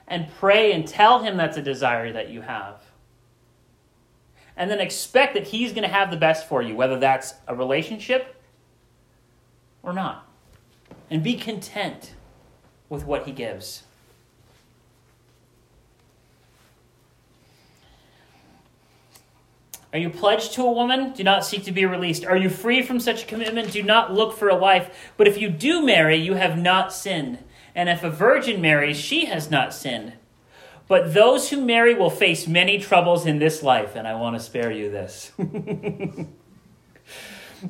And 0.07 0.29
pray 0.39 0.71
and 0.71 0.87
tell 0.87 1.23
him 1.23 1.35
that's 1.35 1.57
a 1.57 1.61
desire 1.61 2.13
that 2.13 2.29
you 2.29 2.41
have 2.41 2.81
and 4.57 4.71
then 4.71 4.81
expect 4.81 5.35
that 5.35 5.47
he's 5.47 5.71
going 5.71 5.83
to 5.83 5.93
have 5.93 6.09
the 6.09 6.17
best 6.17 6.49
for 6.49 6.61
you, 6.61 6.75
whether 6.75 6.97
that's 6.97 7.35
a 7.47 7.55
relationship 7.55 8.35
or 9.83 9.93
not. 9.93 10.27
And 11.09 11.23
be 11.23 11.35
content 11.35 12.15
with 12.89 13.05
what 13.05 13.25
he 13.25 13.31
gives. 13.31 13.83
Are 19.97 19.99
you 19.99 20.11
pledged 20.11 20.53
to 20.53 20.61
a 20.61 20.71
woman? 20.71 21.11
Do 21.13 21.23
not 21.23 21.43
seek 21.43 21.63
to 21.63 21.71
be 21.71 21.83
released. 21.83 22.23
Are 22.23 22.37
you 22.37 22.51
free 22.51 22.83
from 22.83 22.99
such 22.99 23.23
a 23.23 23.25
commitment? 23.25 23.71
Do 23.71 23.81
not 23.81 24.13
look 24.13 24.37
for 24.37 24.47
a 24.47 24.55
wife. 24.55 25.11
But 25.17 25.27
if 25.27 25.41
you 25.41 25.49
do 25.49 25.83
marry, 25.83 26.17
you 26.17 26.35
have 26.35 26.55
not 26.55 26.93
sinned. 26.93 27.39
And 27.73 27.89
if 27.89 28.03
a 28.03 28.11
virgin 28.11 28.61
marries, 28.61 28.99
she 28.99 29.25
has 29.25 29.49
not 29.49 29.73
sinned. 29.73 30.13
But 30.87 31.15
those 31.15 31.49
who 31.49 31.65
marry 31.65 31.95
will 31.95 32.11
face 32.11 32.47
many 32.47 32.77
troubles 32.77 33.25
in 33.25 33.39
this 33.39 33.63
life, 33.63 33.95
and 33.95 34.07
I 34.07 34.13
want 34.13 34.35
to 34.35 34.39
spare 34.39 34.71
you 34.71 34.91
this. 34.91 35.31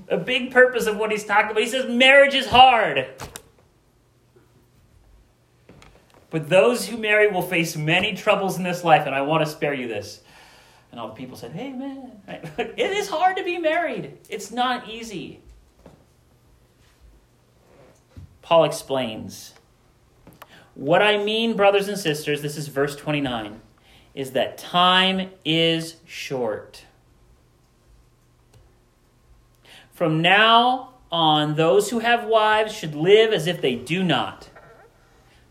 a 0.10 0.18
big 0.18 0.52
purpose 0.52 0.86
of 0.86 0.98
what 0.98 1.12
he's 1.12 1.24
talking 1.24 1.52
about. 1.52 1.64
He 1.64 1.70
says 1.70 1.90
marriage 1.90 2.36
is 2.36 2.48
hard. 2.48 3.08
But 6.30 6.50
those 6.50 6.88
who 6.88 6.98
marry 6.98 7.30
will 7.30 7.42
face 7.42 7.78
many 7.78 8.14
troubles 8.16 8.58
in 8.58 8.64
this 8.64 8.84
life, 8.84 9.06
and 9.06 9.16
I 9.16 9.22
want 9.22 9.46
to 9.46 9.50
spare 9.50 9.74
you 9.74 9.88
this. 9.88 10.24
And 10.98 11.04
all 11.04 11.10
the 11.10 11.14
people 11.14 11.38
said, 11.38 11.52
Hey, 11.52 11.72
man, 11.74 12.24
it 12.28 12.92
is 12.92 13.08
hard 13.08 13.38
to 13.38 13.44
be 13.44 13.60
married. 13.60 14.18
It's 14.30 14.50
not 14.50 14.90
easy. 14.90 15.42
Paul 18.42 18.64
explains 18.64 19.54
what 20.74 21.04
I 21.04 21.24
mean, 21.24 21.56
brothers 21.56 21.88
and 21.88 22.00
sisters, 22.00 22.42
this 22.42 22.58
is 22.58 22.70
verse 22.70 22.96
29, 22.96 23.62
is 24.16 24.32
that 24.32 24.58
time 24.58 25.30
is 25.46 25.98
short. 26.08 26.86
From 29.92 30.24
now 30.24 30.96
on, 31.12 31.58
those 31.58 31.92
who 31.92 32.00
have 32.00 32.26
wives 32.26 32.74
should 32.74 32.96
live 32.96 33.34
as 33.34 33.46
if 33.46 33.62
they 33.62 33.76
do 33.76 34.04
not. 34.04 34.50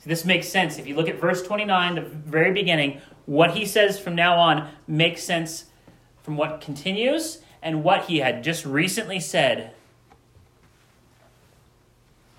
This 0.05 0.25
makes 0.25 0.49
sense. 0.49 0.79
If 0.79 0.87
you 0.87 0.95
look 0.95 1.09
at 1.09 1.21
verse 1.21 1.43
29, 1.43 1.97
the 1.97 2.01
very 2.01 2.53
beginning, 2.53 3.01
what 3.27 3.57
he 3.57 3.67
says 3.67 3.99
from 3.99 4.15
now 4.15 4.39
on 4.39 4.71
makes 4.87 5.23
sense 5.23 5.67
from 6.23 6.37
what 6.37 6.61
continues 6.61 7.41
and 7.61 7.85
what 7.85 8.05
he 8.07 8.19
had 8.19 8.43
just 8.43 8.65
recently 8.65 9.21
said 9.21 9.73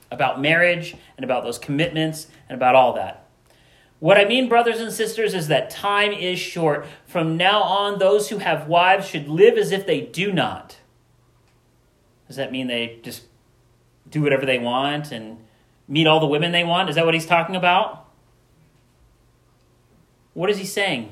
about 0.10 0.40
marriage 0.42 0.96
and 1.18 1.24
about 1.24 1.44
those 1.44 1.60
commitments 1.60 2.28
and 2.50 2.56
about 2.56 2.76
all 2.76 2.94
that. 2.94 3.26
What 4.00 4.18
I 4.18 4.26
mean, 4.26 4.48
brothers 4.48 4.80
and 4.80 4.92
sisters, 4.92 5.34
is 5.34 5.48
that 5.48 5.70
time 5.70 6.12
is 6.12 6.40
short. 6.40 6.86
From 7.06 7.36
now 7.36 7.62
on, 7.64 8.00
those 8.00 8.30
who 8.30 8.38
have 8.38 8.68
wives 8.68 9.08
should 9.08 9.28
live 9.28 9.58
as 9.58 9.72
if 9.72 9.86
they 9.86 10.02
do 10.02 10.32
not. 10.32 10.78
Does 12.28 12.36
that 12.36 12.52
mean 12.52 12.68
they 12.68 13.00
just 13.02 13.24
do 14.10 14.22
whatever 14.22 14.46
they 14.46 14.60
want 14.60 15.12
and 15.12 15.40
meet 15.88 16.08
all 16.08 16.20
the 16.20 16.28
women 16.28 16.52
they 16.52 16.64
want? 16.64 16.90
Is 16.90 16.96
that 16.96 17.06
what 17.06 17.16
he's 17.16 17.26
talking 17.26 17.56
about? 17.56 18.07
What 20.38 20.52
is 20.52 20.60
he 20.60 20.66
saying? 20.66 21.10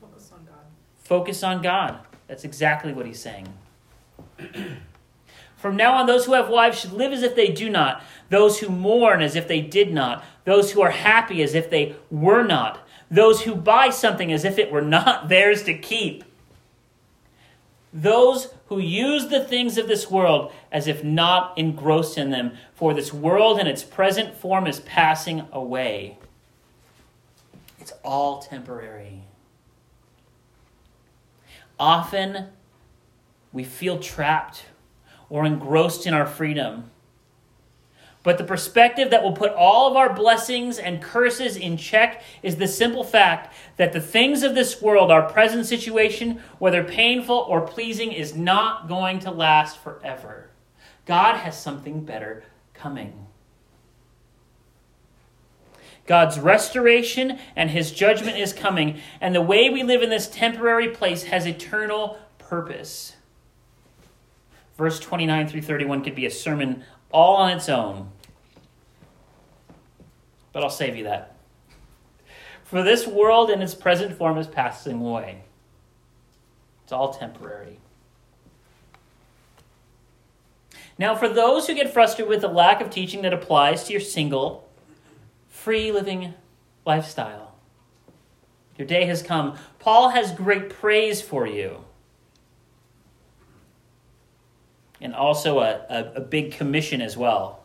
Focus 0.00 0.32
on 0.32 0.46
God. 0.46 0.64
Focus 0.96 1.42
on 1.42 1.60
God. 1.60 1.98
That's 2.28 2.44
exactly 2.44 2.94
what 2.94 3.04
he's 3.04 3.20
saying. 3.20 3.46
From 5.58 5.76
now 5.76 5.96
on, 5.96 6.06
those 6.06 6.24
who 6.24 6.32
have 6.32 6.48
wives 6.48 6.80
should 6.80 6.94
live 6.94 7.12
as 7.12 7.22
if 7.22 7.36
they 7.36 7.48
do 7.48 7.68
not, 7.68 8.02
those 8.30 8.60
who 8.60 8.70
mourn 8.70 9.20
as 9.20 9.36
if 9.36 9.46
they 9.46 9.60
did 9.60 9.92
not, 9.92 10.24
those 10.46 10.72
who 10.72 10.80
are 10.80 10.92
happy 10.92 11.42
as 11.42 11.54
if 11.54 11.68
they 11.68 11.94
were 12.10 12.42
not, 12.42 12.88
those 13.10 13.42
who 13.42 13.54
buy 13.54 13.90
something 13.90 14.32
as 14.32 14.46
if 14.46 14.56
it 14.58 14.72
were 14.72 14.80
not 14.80 15.28
theirs 15.28 15.64
to 15.64 15.76
keep, 15.76 16.24
those 17.92 18.48
who 18.68 18.78
use 18.78 19.28
the 19.28 19.44
things 19.44 19.76
of 19.76 19.88
this 19.88 20.10
world 20.10 20.50
as 20.72 20.86
if 20.86 21.04
not 21.04 21.52
engrossed 21.58 22.16
in 22.16 22.30
them, 22.30 22.52
for 22.72 22.94
this 22.94 23.12
world 23.12 23.60
in 23.60 23.66
its 23.66 23.84
present 23.84 24.34
form 24.34 24.66
is 24.66 24.80
passing 24.80 25.46
away. 25.52 26.16
It's 27.88 27.96
all 28.04 28.42
temporary. 28.42 29.22
Often 31.78 32.48
we 33.50 33.64
feel 33.64 33.98
trapped 33.98 34.66
or 35.30 35.46
engrossed 35.46 36.06
in 36.06 36.12
our 36.12 36.26
freedom. 36.26 36.90
But 38.22 38.36
the 38.36 38.44
perspective 38.44 39.08
that 39.08 39.22
will 39.22 39.32
put 39.32 39.52
all 39.52 39.90
of 39.90 39.96
our 39.96 40.12
blessings 40.12 40.76
and 40.78 41.00
curses 41.00 41.56
in 41.56 41.78
check 41.78 42.22
is 42.42 42.56
the 42.56 42.68
simple 42.68 43.04
fact 43.04 43.54
that 43.78 43.94
the 43.94 44.02
things 44.02 44.42
of 44.42 44.54
this 44.54 44.82
world, 44.82 45.10
our 45.10 45.22
present 45.22 45.64
situation, 45.64 46.42
whether 46.58 46.84
painful 46.84 47.46
or 47.48 47.62
pleasing, 47.62 48.12
is 48.12 48.36
not 48.36 48.86
going 48.86 49.18
to 49.20 49.30
last 49.30 49.78
forever. 49.78 50.50
God 51.06 51.38
has 51.38 51.58
something 51.58 52.04
better 52.04 52.44
coming. 52.74 53.27
God's 56.08 56.40
restoration 56.40 57.38
and 57.54 57.70
his 57.70 57.92
judgment 57.92 58.38
is 58.38 58.54
coming, 58.54 58.98
and 59.20 59.34
the 59.34 59.42
way 59.42 59.68
we 59.68 59.82
live 59.82 60.02
in 60.02 60.08
this 60.08 60.26
temporary 60.26 60.88
place 60.88 61.24
has 61.24 61.46
eternal 61.46 62.18
purpose. 62.38 63.14
Verse 64.78 64.98
29 64.98 65.48
through 65.48 65.60
31 65.60 66.02
could 66.02 66.14
be 66.14 66.24
a 66.24 66.30
sermon 66.30 66.82
all 67.12 67.36
on 67.36 67.50
its 67.50 67.68
own. 67.68 68.10
But 70.54 70.62
I'll 70.62 70.70
save 70.70 70.96
you 70.96 71.04
that. 71.04 71.36
For 72.64 72.82
this 72.82 73.06
world 73.06 73.50
in 73.50 73.60
its 73.60 73.74
present 73.74 74.16
form 74.16 74.38
is 74.38 74.46
passing 74.46 75.02
away. 75.02 75.42
It's 76.84 76.92
all 76.92 77.12
temporary. 77.12 77.80
Now, 80.98 81.14
for 81.14 81.28
those 81.28 81.66
who 81.66 81.74
get 81.74 81.92
frustrated 81.92 82.30
with 82.30 82.40
the 82.40 82.48
lack 82.48 82.80
of 82.80 82.88
teaching 82.88 83.20
that 83.22 83.34
applies 83.34 83.84
to 83.84 83.92
your 83.92 84.00
single, 84.00 84.67
free 85.62 85.92
living 85.92 86.34
lifestyle, 86.84 87.54
your 88.76 88.86
day 88.86 89.04
has 89.06 89.22
come. 89.22 89.56
Paul 89.78 90.10
has 90.10 90.32
great 90.32 90.70
praise 90.70 91.20
for 91.20 91.46
you. 91.46 91.84
and 95.00 95.14
also 95.14 95.60
a, 95.60 95.84
a, 95.88 96.12
a, 96.16 96.20
big 96.20 96.52
commission 96.52 97.00
as 97.00 97.16
well. 97.16 97.64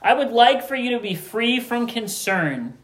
I 0.00 0.14
would 0.14 0.30
like 0.30 0.66
for 0.66 0.74
you 0.74 0.90
to 0.90 1.00
be 1.00 1.14
free 1.14 1.60
from 1.60 1.86
concern. 1.86 2.76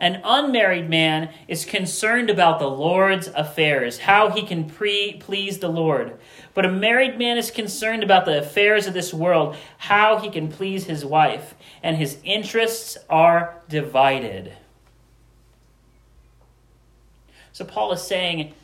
An 0.00 0.20
unmarried 0.22 0.88
man 0.88 1.30
is 1.48 1.64
concerned 1.64 2.30
about 2.30 2.60
the 2.60 2.70
Lord's 2.70 3.26
affairs, 3.28 3.98
how 3.98 4.30
he 4.30 4.42
can 4.42 4.70
pre- 4.70 5.16
please 5.18 5.58
the 5.58 5.68
Lord. 5.68 6.18
But 6.54 6.64
a 6.64 6.70
married 6.70 7.18
man 7.18 7.36
is 7.36 7.50
concerned 7.50 8.04
about 8.04 8.24
the 8.24 8.38
affairs 8.38 8.86
of 8.86 8.94
this 8.94 9.12
world, 9.12 9.56
how 9.78 10.18
he 10.18 10.30
can 10.30 10.48
please 10.48 10.84
his 10.84 11.04
wife, 11.04 11.54
and 11.82 11.96
his 11.96 12.18
interests 12.22 12.96
are 13.10 13.60
divided. 13.68 14.52
So 17.52 17.64
Paul 17.64 17.90
is 17.90 18.02
saying, 18.02 18.54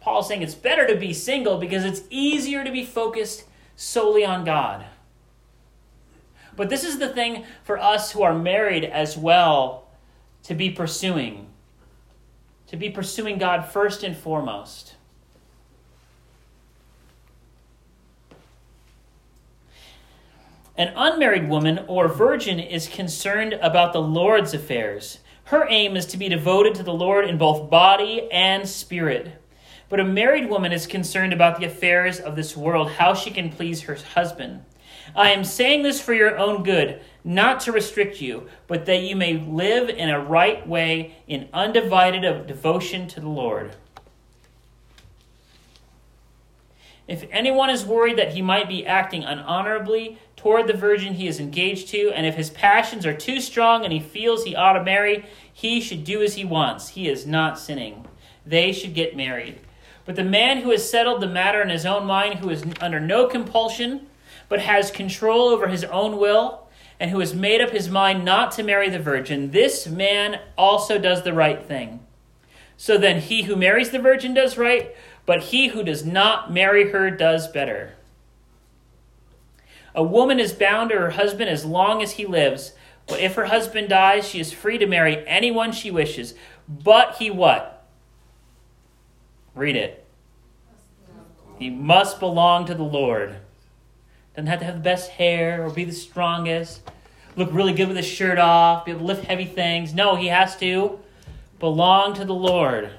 Paul 0.00 0.22
is 0.22 0.26
saying 0.26 0.42
it's 0.42 0.56
better 0.56 0.88
to 0.88 0.96
be 0.96 1.12
single 1.12 1.58
because 1.58 1.84
it's 1.84 2.02
easier 2.10 2.64
to 2.64 2.72
be 2.72 2.84
focused 2.84 3.44
solely 3.76 4.24
on 4.24 4.44
God. 4.44 4.86
But 6.56 6.70
this 6.70 6.84
is 6.84 6.98
the 6.98 7.08
thing 7.08 7.44
for 7.62 7.78
us 7.78 8.12
who 8.12 8.22
are 8.22 8.34
married 8.34 8.84
as 8.84 9.16
well 9.16 9.88
to 10.44 10.54
be 10.54 10.70
pursuing. 10.70 11.48
To 12.68 12.76
be 12.76 12.90
pursuing 12.90 13.38
God 13.38 13.66
first 13.66 14.02
and 14.02 14.16
foremost. 14.16 14.94
An 20.78 20.92
unmarried 20.94 21.48
woman 21.48 21.84
or 21.88 22.06
virgin 22.06 22.60
is 22.60 22.86
concerned 22.86 23.54
about 23.54 23.92
the 23.92 24.02
Lord's 24.02 24.52
affairs. 24.52 25.20
Her 25.44 25.66
aim 25.70 25.96
is 25.96 26.04
to 26.06 26.18
be 26.18 26.28
devoted 26.28 26.74
to 26.74 26.82
the 26.82 26.92
Lord 26.92 27.24
in 27.24 27.38
both 27.38 27.70
body 27.70 28.28
and 28.30 28.68
spirit. 28.68 29.40
But 29.88 30.00
a 30.00 30.04
married 30.04 30.50
woman 30.50 30.72
is 30.72 30.86
concerned 30.86 31.32
about 31.32 31.58
the 31.58 31.66
affairs 31.66 32.18
of 32.18 32.36
this 32.36 32.56
world, 32.56 32.90
how 32.90 33.14
she 33.14 33.30
can 33.30 33.50
please 33.50 33.82
her 33.82 33.94
husband. 33.94 34.64
I 35.14 35.30
am 35.30 35.44
saying 35.44 35.82
this 35.82 36.00
for 36.00 36.14
your 36.14 36.36
own 36.38 36.62
good, 36.62 37.00
not 37.24 37.60
to 37.60 37.72
restrict 37.72 38.20
you, 38.20 38.48
but 38.66 38.86
that 38.86 39.02
you 39.02 39.16
may 39.16 39.34
live 39.34 39.88
in 39.88 40.08
a 40.08 40.20
right 40.20 40.66
way 40.66 41.16
in 41.26 41.48
undivided 41.52 42.46
devotion 42.46 43.06
to 43.08 43.20
the 43.20 43.28
Lord. 43.28 43.72
If 47.08 47.24
anyone 47.30 47.70
is 47.70 47.84
worried 47.84 48.18
that 48.18 48.34
he 48.34 48.42
might 48.42 48.68
be 48.68 48.86
acting 48.86 49.22
unhonorably 49.22 50.16
toward 50.34 50.66
the 50.66 50.74
virgin 50.74 51.14
he 51.14 51.28
is 51.28 51.38
engaged 51.38 51.88
to, 51.88 52.10
and 52.10 52.26
if 52.26 52.34
his 52.34 52.50
passions 52.50 53.06
are 53.06 53.14
too 53.14 53.40
strong 53.40 53.84
and 53.84 53.92
he 53.92 54.00
feels 54.00 54.44
he 54.44 54.56
ought 54.56 54.72
to 54.72 54.82
marry, 54.82 55.24
he 55.52 55.80
should 55.80 56.04
do 56.04 56.22
as 56.22 56.34
he 56.34 56.44
wants. 56.44 56.88
He 56.90 57.08
is 57.08 57.26
not 57.26 57.58
sinning. 57.58 58.06
They 58.44 58.72
should 58.72 58.94
get 58.94 59.16
married. 59.16 59.60
But 60.04 60.16
the 60.16 60.24
man 60.24 60.58
who 60.58 60.70
has 60.70 60.88
settled 60.88 61.20
the 61.20 61.28
matter 61.28 61.62
in 61.62 61.68
his 61.68 61.86
own 61.86 62.06
mind, 62.06 62.40
who 62.40 62.50
is 62.50 62.64
under 62.80 63.00
no 63.00 63.26
compulsion, 63.26 64.06
but 64.48 64.60
has 64.60 64.90
control 64.90 65.48
over 65.48 65.68
his 65.68 65.84
own 65.84 66.18
will, 66.18 66.68
and 66.98 67.10
who 67.10 67.20
has 67.20 67.34
made 67.34 67.60
up 67.60 67.70
his 67.70 67.90
mind 67.90 68.24
not 68.24 68.52
to 68.52 68.62
marry 68.62 68.88
the 68.88 68.98
virgin, 68.98 69.50
this 69.50 69.86
man 69.86 70.40
also 70.56 70.98
does 70.98 71.22
the 71.22 71.34
right 71.34 71.62
thing. 71.62 72.00
So 72.76 72.96
then 72.98 73.20
he 73.20 73.42
who 73.42 73.56
marries 73.56 73.90
the 73.90 73.98
virgin 73.98 74.34
does 74.34 74.56
right 74.56 74.94
but 75.26 75.44
he 75.44 75.68
who 75.68 75.82
does 75.82 76.06
not 76.06 76.52
marry 76.52 76.90
her 76.90 77.10
does 77.10 77.48
better. 77.48 77.94
A 79.94 80.02
woman 80.02 80.38
is 80.38 80.52
bound 80.52 80.90
to 80.90 80.96
her 80.96 81.10
husband 81.10 81.50
as 81.50 81.64
long 81.64 82.02
as 82.02 82.12
he 82.12 82.24
lives, 82.24 82.72
but 83.08 83.20
if 83.20 83.34
her 83.34 83.46
husband 83.46 83.88
dies, 83.88 84.28
she 84.28 84.40
is 84.40 84.52
free 84.52 84.78
to 84.78 84.86
marry 84.86 85.26
anyone 85.26 85.72
she 85.72 85.90
wishes. 85.90 86.34
But 86.68 87.16
he 87.16 87.30
what? 87.30 87.86
Read 89.54 89.76
it. 89.76 90.06
He 91.58 91.70
must 91.70 92.20
belong 92.20 92.66
to 92.66 92.74
the 92.74 92.82
Lord. 92.82 93.36
Doesn't 94.36 94.48
have 94.48 94.58
to 94.58 94.66
have 94.66 94.74
the 94.74 94.80
best 94.80 95.10
hair 95.10 95.64
or 95.64 95.70
be 95.70 95.84
the 95.84 95.92
strongest, 95.92 96.82
look 97.36 97.48
really 97.52 97.72
good 97.72 97.88
with 97.88 97.96
his 97.96 98.06
shirt 98.06 98.38
off, 98.38 98.84
be 98.84 98.90
able 98.90 99.00
to 99.00 99.06
lift 99.06 99.24
heavy 99.24 99.46
things. 99.46 99.94
No, 99.94 100.14
he 100.14 100.26
has 100.26 100.56
to 100.58 101.00
belong 101.58 102.12
to 102.14 102.24
the 102.26 102.34
Lord. 102.34 102.90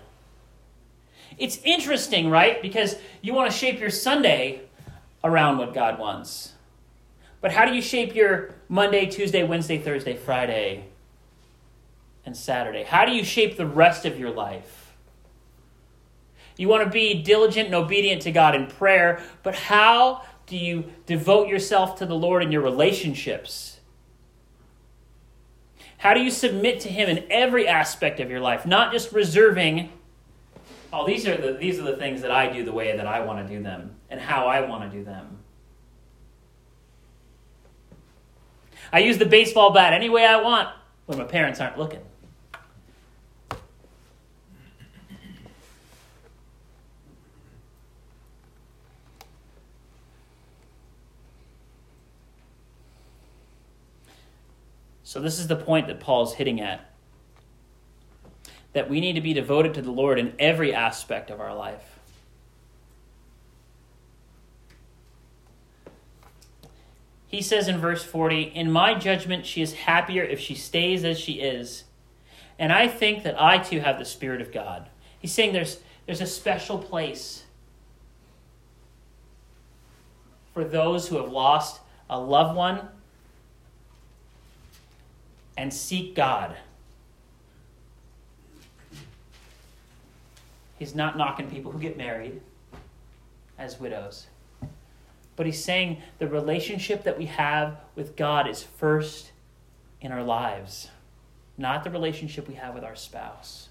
It's 1.38 1.60
interesting, 1.64 2.32
right? 2.32 2.60
Because 2.60 2.96
you 3.22 3.36
want 3.36 3.52
to 3.52 3.56
shape 3.56 3.80
your 3.80 3.92
Sunday 3.92 4.62
around 5.24 5.60
what 5.60 5.76
God 5.76 6.00
wants. 6.00 6.54
But 7.40 7.52
how 7.52 7.66
do 7.66 7.76
you 7.76 7.84
shape 7.84 8.16
your 8.16 8.56
Monday, 8.68 9.06
Tuesday, 9.06 9.44
Wednesday, 9.44 9.78
Thursday, 9.78 10.16
Friday, 10.16 10.86
and 12.26 12.36
Saturday? 12.36 12.82
How 12.82 13.06
do 13.06 13.12
you 13.12 13.24
shape 13.24 13.58
the 13.58 13.68
rest 13.68 14.06
of 14.06 14.20
your 14.20 14.32
life? 14.32 14.96
You 16.58 16.68
want 16.68 16.84
to 16.84 16.90
be 16.90 17.22
diligent 17.22 17.68
and 17.68 17.76
obedient 17.76 18.24
to 18.24 18.32
God 18.32 18.56
in 18.56 18.66
prayer, 18.66 19.22
but 19.44 19.54
how 19.54 20.24
do 20.48 20.58
you 20.58 20.86
devote 21.06 21.48
yourself 21.48 21.98
to 22.00 22.06
the 22.06 22.16
Lord 22.16 22.42
in 22.42 22.52
your 22.52 22.62
relationships? 22.62 23.80
How 26.00 26.14
do 26.14 26.22
you 26.22 26.32
submit 26.32 26.80
to 26.82 26.90
Him 26.90 27.10
in 27.10 27.26
every 27.30 27.68
aspect 27.68 28.20
of 28.20 28.30
your 28.30 28.40
life, 28.40 28.66
not 28.66 28.92
just 28.92 29.12
reserving 29.12 29.90
oh, 30.94 31.06
these 31.06 31.28
are 31.28 31.38
the 31.38 31.54
these 31.54 31.80
are 31.80 31.84
the 31.84 31.98
things 31.98 32.22
that 32.22 32.32
I 32.32 32.52
do 32.52 32.64
the 32.64 32.72
way 32.72 32.96
that 32.96 33.08
I 33.08 33.22
want 33.22 33.46
to 33.46 33.54
do 33.54 33.62
them 33.62 33.96
and 34.10 34.20
how 34.20 34.48
I 34.48 34.62
want 34.62 34.90
to 34.90 34.98
do 34.98 35.04
them. 35.04 35.40
I 38.92 39.00
use 39.00 39.18
the 39.18 39.26
baseball 39.26 39.72
bat 39.72 39.94
any 39.94 40.10
way 40.10 40.26
I 40.26 40.42
want 40.42 40.70
when 41.06 41.18
my 41.18 41.26
parents 41.26 41.60
aren't 41.60 41.78
looking. 41.78 42.02
So, 55.08 55.22
this 55.22 55.40
is 55.40 55.48
the 55.48 55.56
point 55.56 55.88
that 55.88 56.02
Paul's 56.02 56.34
hitting 56.34 56.60
at 56.60 56.92
that 58.74 58.90
we 58.90 59.00
need 59.00 59.14
to 59.14 59.22
be 59.22 59.32
devoted 59.32 59.74
to 59.76 59.82
the 59.82 59.90
Lord 59.90 60.20
in 60.20 60.34
every 60.38 60.74
aspect 60.74 61.30
of 61.30 61.40
our 61.40 61.56
life. 61.56 61.98
He 67.26 67.42
says 67.42 67.70
in 67.70 67.78
verse 67.78 68.04
40, 68.04 68.52
In 68.54 68.70
my 68.70 68.96
judgment, 68.96 69.46
she 69.46 69.62
is 69.62 69.76
happier 69.76 70.24
if 70.24 70.42
she 70.42 70.56
stays 70.56 71.06
as 71.06 71.18
she 71.18 71.36
is. 71.36 71.86
And 72.60 72.74
I 72.74 72.90
think 72.90 73.24
that 73.24 73.42
I 73.42 73.60
too 73.60 73.80
have 73.80 74.00
the 74.00 74.04
Spirit 74.04 74.42
of 74.42 74.52
God. 74.52 74.90
He's 75.18 75.32
saying 75.32 75.54
there's, 75.54 75.80
there's 76.06 76.20
a 76.20 76.28
special 76.28 76.80
place 76.80 77.46
for 80.54 80.66
those 80.66 81.08
who 81.08 81.16
have 81.16 81.32
lost 81.32 81.80
a 82.10 82.20
loved 82.20 82.58
one 82.58 82.90
and 85.58 85.74
seek 85.74 86.16
God. 86.16 86.56
He's 90.80 90.94
not 90.94 91.18
knocking 91.18 91.50
people 91.50 91.72
who 91.72 91.80
get 91.80 91.98
married 91.98 92.40
as 93.58 93.80
widows. 93.80 94.28
But 95.36 95.48
he's 95.48 95.64
saying 95.64 96.02
the 96.20 96.28
relationship 96.28 97.04
that 97.04 97.18
we 97.18 97.26
have 97.26 97.78
with 97.96 98.16
God 98.16 98.48
is 98.48 98.64
first 98.64 99.32
in 100.00 100.12
our 100.12 100.24
lives, 100.24 100.90
not 101.58 101.84
the 101.84 101.90
relationship 101.90 102.48
we 102.48 102.54
have 102.56 102.76
with 102.76 102.84
our 102.84 102.96
spouse. 102.96 103.70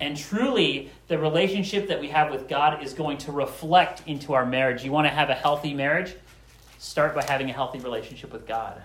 And 0.00 0.16
truly, 0.16 0.90
the 1.08 1.18
relationship 1.18 1.88
that 1.88 2.00
we 2.00 2.08
have 2.08 2.30
with 2.30 2.48
God 2.48 2.82
is 2.82 2.92
going 2.92 3.18
to 3.18 3.32
reflect 3.32 4.02
into 4.06 4.34
our 4.34 4.44
marriage. 4.44 4.84
You 4.84 4.92
want 4.92 5.06
to 5.06 5.12
have 5.12 5.30
a 5.30 5.34
healthy 5.34 5.72
marriage? 5.72 6.14
Start 6.78 7.14
by 7.14 7.24
having 7.24 7.48
a 7.48 7.52
healthy 7.52 7.78
relationship 7.78 8.32
with 8.32 8.46
God. 8.46 8.82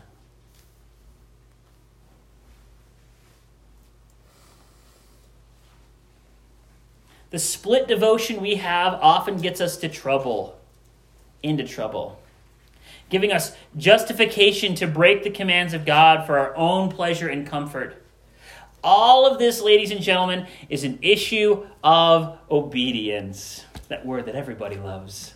The 7.31 7.39
split 7.39 7.87
devotion 7.87 8.41
we 8.41 8.55
have 8.55 8.93
often 8.95 9.37
gets 9.37 9.61
us 9.61 9.77
to 9.77 9.89
trouble, 9.89 10.59
into 11.41 11.65
trouble, 11.65 12.19
giving 13.09 13.31
us 13.31 13.55
justification 13.77 14.75
to 14.75 14.87
break 14.87 15.23
the 15.23 15.29
commands 15.29 15.73
of 15.73 15.85
God 15.85 16.25
for 16.25 16.37
our 16.37 16.55
own 16.55 16.89
pleasure 16.89 17.29
and 17.29 17.47
comfort. 17.47 18.03
All 18.83 19.25
of 19.25 19.39
this, 19.39 19.61
ladies 19.61 19.91
and 19.91 20.01
gentlemen, 20.01 20.47
is 20.67 20.83
an 20.83 20.99
issue 21.01 21.65
of 21.83 22.37
obedience. 22.49 23.65
That 23.87 24.05
word 24.05 24.25
that 24.25 24.35
everybody 24.35 24.75
loves. 24.75 25.33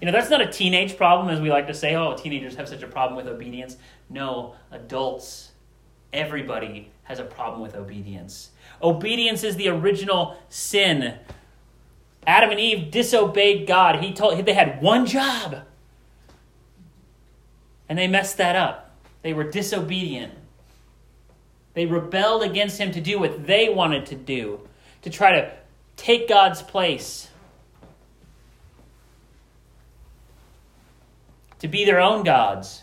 You 0.00 0.06
know, 0.06 0.12
that's 0.12 0.30
not 0.30 0.40
a 0.40 0.50
teenage 0.50 0.96
problem, 0.96 1.28
as 1.28 1.40
we 1.40 1.50
like 1.50 1.66
to 1.66 1.74
say, 1.74 1.94
oh, 1.96 2.16
teenagers 2.16 2.56
have 2.56 2.68
such 2.68 2.82
a 2.82 2.86
problem 2.86 3.16
with 3.16 3.26
obedience. 3.26 3.76
No, 4.08 4.54
adults, 4.70 5.50
everybody 6.14 6.90
has 7.02 7.18
a 7.18 7.24
problem 7.24 7.60
with 7.60 7.74
obedience. 7.74 8.50
Obedience 8.82 9.44
is 9.44 9.56
the 9.56 9.68
original 9.68 10.36
sin. 10.48 11.14
Adam 12.26 12.50
and 12.50 12.60
Eve 12.60 12.90
disobeyed 12.90 13.66
God. 13.66 14.02
He 14.02 14.12
told 14.12 14.44
they 14.44 14.52
had 14.52 14.82
one 14.82 15.06
job. 15.06 15.62
And 17.88 17.98
they 17.98 18.06
messed 18.06 18.36
that 18.36 18.56
up. 18.56 18.90
They 19.22 19.32
were 19.32 19.44
disobedient. 19.44 20.32
They 21.74 21.86
rebelled 21.86 22.42
against 22.42 22.78
him 22.78 22.92
to 22.92 23.00
do 23.00 23.18
what 23.18 23.46
they 23.46 23.68
wanted 23.68 24.06
to 24.06 24.14
do, 24.14 24.60
to 25.02 25.10
try 25.10 25.32
to 25.32 25.52
take 25.96 26.28
God's 26.28 26.62
place, 26.62 27.28
to 31.58 31.68
be 31.68 31.84
their 31.84 32.00
own 32.00 32.24
gods. 32.24 32.82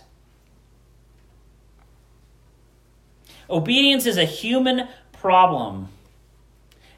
Obedience 3.49 4.05
is 4.05 4.17
a 4.17 4.25
human 4.25 4.87
problem. 5.19 5.89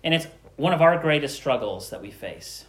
And 0.03 0.13
it's 0.13 0.27
one 0.55 0.73
of 0.73 0.82
our 0.82 0.97
greatest 0.99 1.36
struggles 1.36 1.89
that 1.89 2.01
we 2.01 2.12
face. 2.12 2.65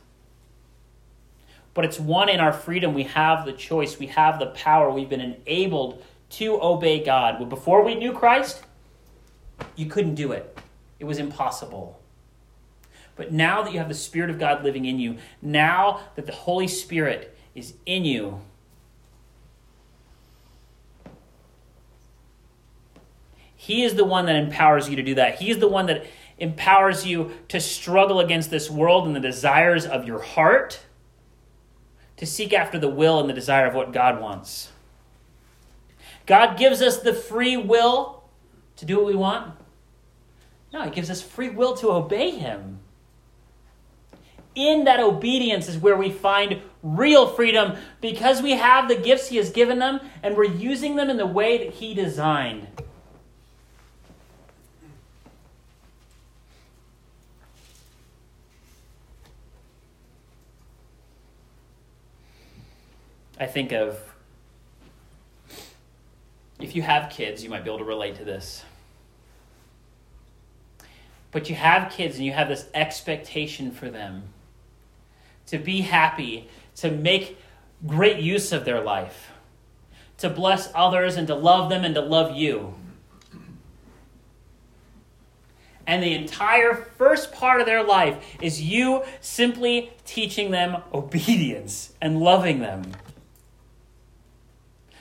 But 1.75 1.85
it's 1.85 2.01
one 2.01 2.29
in 2.29 2.41
our 2.41 2.53
freedom. 2.53 2.95
We 2.95 3.05
have 3.05 3.45
the 3.45 3.53
choice, 3.53 3.99
we 3.99 4.07
have 4.09 4.39
the 4.39 4.47
power, 4.47 4.91
we've 4.91 5.09
been 5.09 5.21
enabled 5.21 6.03
to 6.31 6.61
obey 6.63 7.05
God. 7.05 7.49
Before 7.49 7.85
we 7.85 7.95
knew 7.95 8.13
Christ, 8.13 8.63
you 9.77 9.87
couldn't 9.87 10.15
do 10.15 10.33
it, 10.33 10.59
it 10.99 11.05
was 11.05 11.19
impossible. 11.19 12.01
But 13.17 13.33
now 13.33 13.63
that 13.63 13.73
you 13.73 13.79
have 13.79 13.89
the 13.89 13.95
Spirit 13.95 14.31
of 14.31 14.39
God 14.39 14.65
living 14.65 14.85
in 14.85 14.99
you, 14.99 15.19
now 15.43 16.01
that 16.15 16.27
the 16.27 16.33
Holy 16.33 16.69
Spirit 16.69 17.37
is 17.55 17.75
in 17.85 18.05
you, 18.05 18.41
He 23.61 23.83
is 23.83 23.95
the 23.95 24.07
one 24.07 24.25
that 24.25 24.37
empowers 24.37 24.89
you 24.89 24.97
to 24.97 25.03
do 25.03 25.17
that. 25.17 25.39
He 25.39 25.51
is 25.51 25.59
the 25.59 25.69
one 25.69 25.85
that 25.85 26.07
empowers 26.39 27.07
you 27.07 27.33
to 27.49 27.61
struggle 27.61 28.19
against 28.19 28.51
this 28.51 28.71
world 28.71 29.07
and 29.07 29.15
the 29.15 29.21
desires 29.21 29.85
of 29.85 30.07
your 30.07 30.21
heart, 30.21 30.81
to 32.17 32.25
seek 32.25 32.55
after 32.55 32.79
the 32.79 32.89
will 32.89 33.21
and 33.21 33.29
the 33.29 33.35
desire 33.35 33.67
of 33.67 33.75
what 33.75 33.93
God 33.93 34.19
wants. 34.19 34.73
God 36.25 36.57
gives 36.57 36.81
us 36.81 37.01
the 37.01 37.13
free 37.13 37.59
will 37.59 38.25
to 38.77 38.87
do 38.87 38.97
what 38.97 39.05
we 39.05 39.15
want. 39.15 39.55
No, 40.73 40.85
He 40.85 40.91
gives 40.91 41.11
us 41.11 41.21
free 41.21 41.51
will 41.51 41.77
to 41.77 41.91
obey 41.91 42.31
Him. 42.31 42.79
In 44.55 44.85
that 44.85 45.01
obedience 45.01 45.69
is 45.69 45.77
where 45.77 45.99
we 45.99 46.11
find 46.11 46.63
real 46.83 47.27
freedom 47.27 47.77
because 48.01 48.41
we 48.41 48.53
have 48.53 48.89
the 48.89 48.97
gifts 48.97 49.29
He 49.29 49.37
has 49.37 49.51
given 49.51 49.81
them 49.81 50.01
and 50.23 50.35
we're 50.35 50.45
using 50.45 50.97
them 50.97 51.11
in 51.11 51.19
the 51.19 51.27
way 51.27 51.59
that 51.59 51.75
He 51.75 51.93
designed. 51.93 52.67
I 63.41 63.47
think 63.47 63.73
of 63.73 63.99
if 66.61 66.77
you 66.77 66.83
have 66.83 67.11
kids, 67.11 67.43
you 67.43 67.49
might 67.49 67.65
be 67.65 67.71
able 67.71 67.79
to 67.79 67.85
relate 67.85 68.17
to 68.17 68.25
this. 68.25 68.63
But 71.33 71.49
you 71.49 71.57
have 71.57 71.91
kids 71.91 72.17
and 72.17 72.27
you 72.27 72.33
have 72.33 72.49
this 72.49 72.67
expectation 72.75 73.71
for 73.71 73.89
them 73.89 74.25
to 75.47 75.57
be 75.57 75.81
happy, 75.81 76.49
to 76.77 76.91
make 76.91 77.39
great 77.87 78.19
use 78.19 78.53
of 78.53 78.67
their 78.67 78.83
life, 78.83 79.31
to 80.19 80.29
bless 80.29 80.71
others 80.75 81.17
and 81.17 81.27
to 81.29 81.35
love 81.35 81.71
them 81.71 81.83
and 81.83 81.95
to 81.95 82.03
love 82.03 82.37
you. 82.37 82.75
And 85.87 86.03
the 86.03 86.15
entire 86.15 86.75
first 86.75 87.33
part 87.33 87.61
of 87.61 87.67
their 87.67 87.83
life 87.83 88.23
is 88.43 88.61
you 88.61 89.03
simply 89.23 89.93
teaching 90.05 90.51
them 90.51 90.83
obedience 90.93 91.95
and 92.03 92.21
loving 92.21 92.61
them 92.61 92.93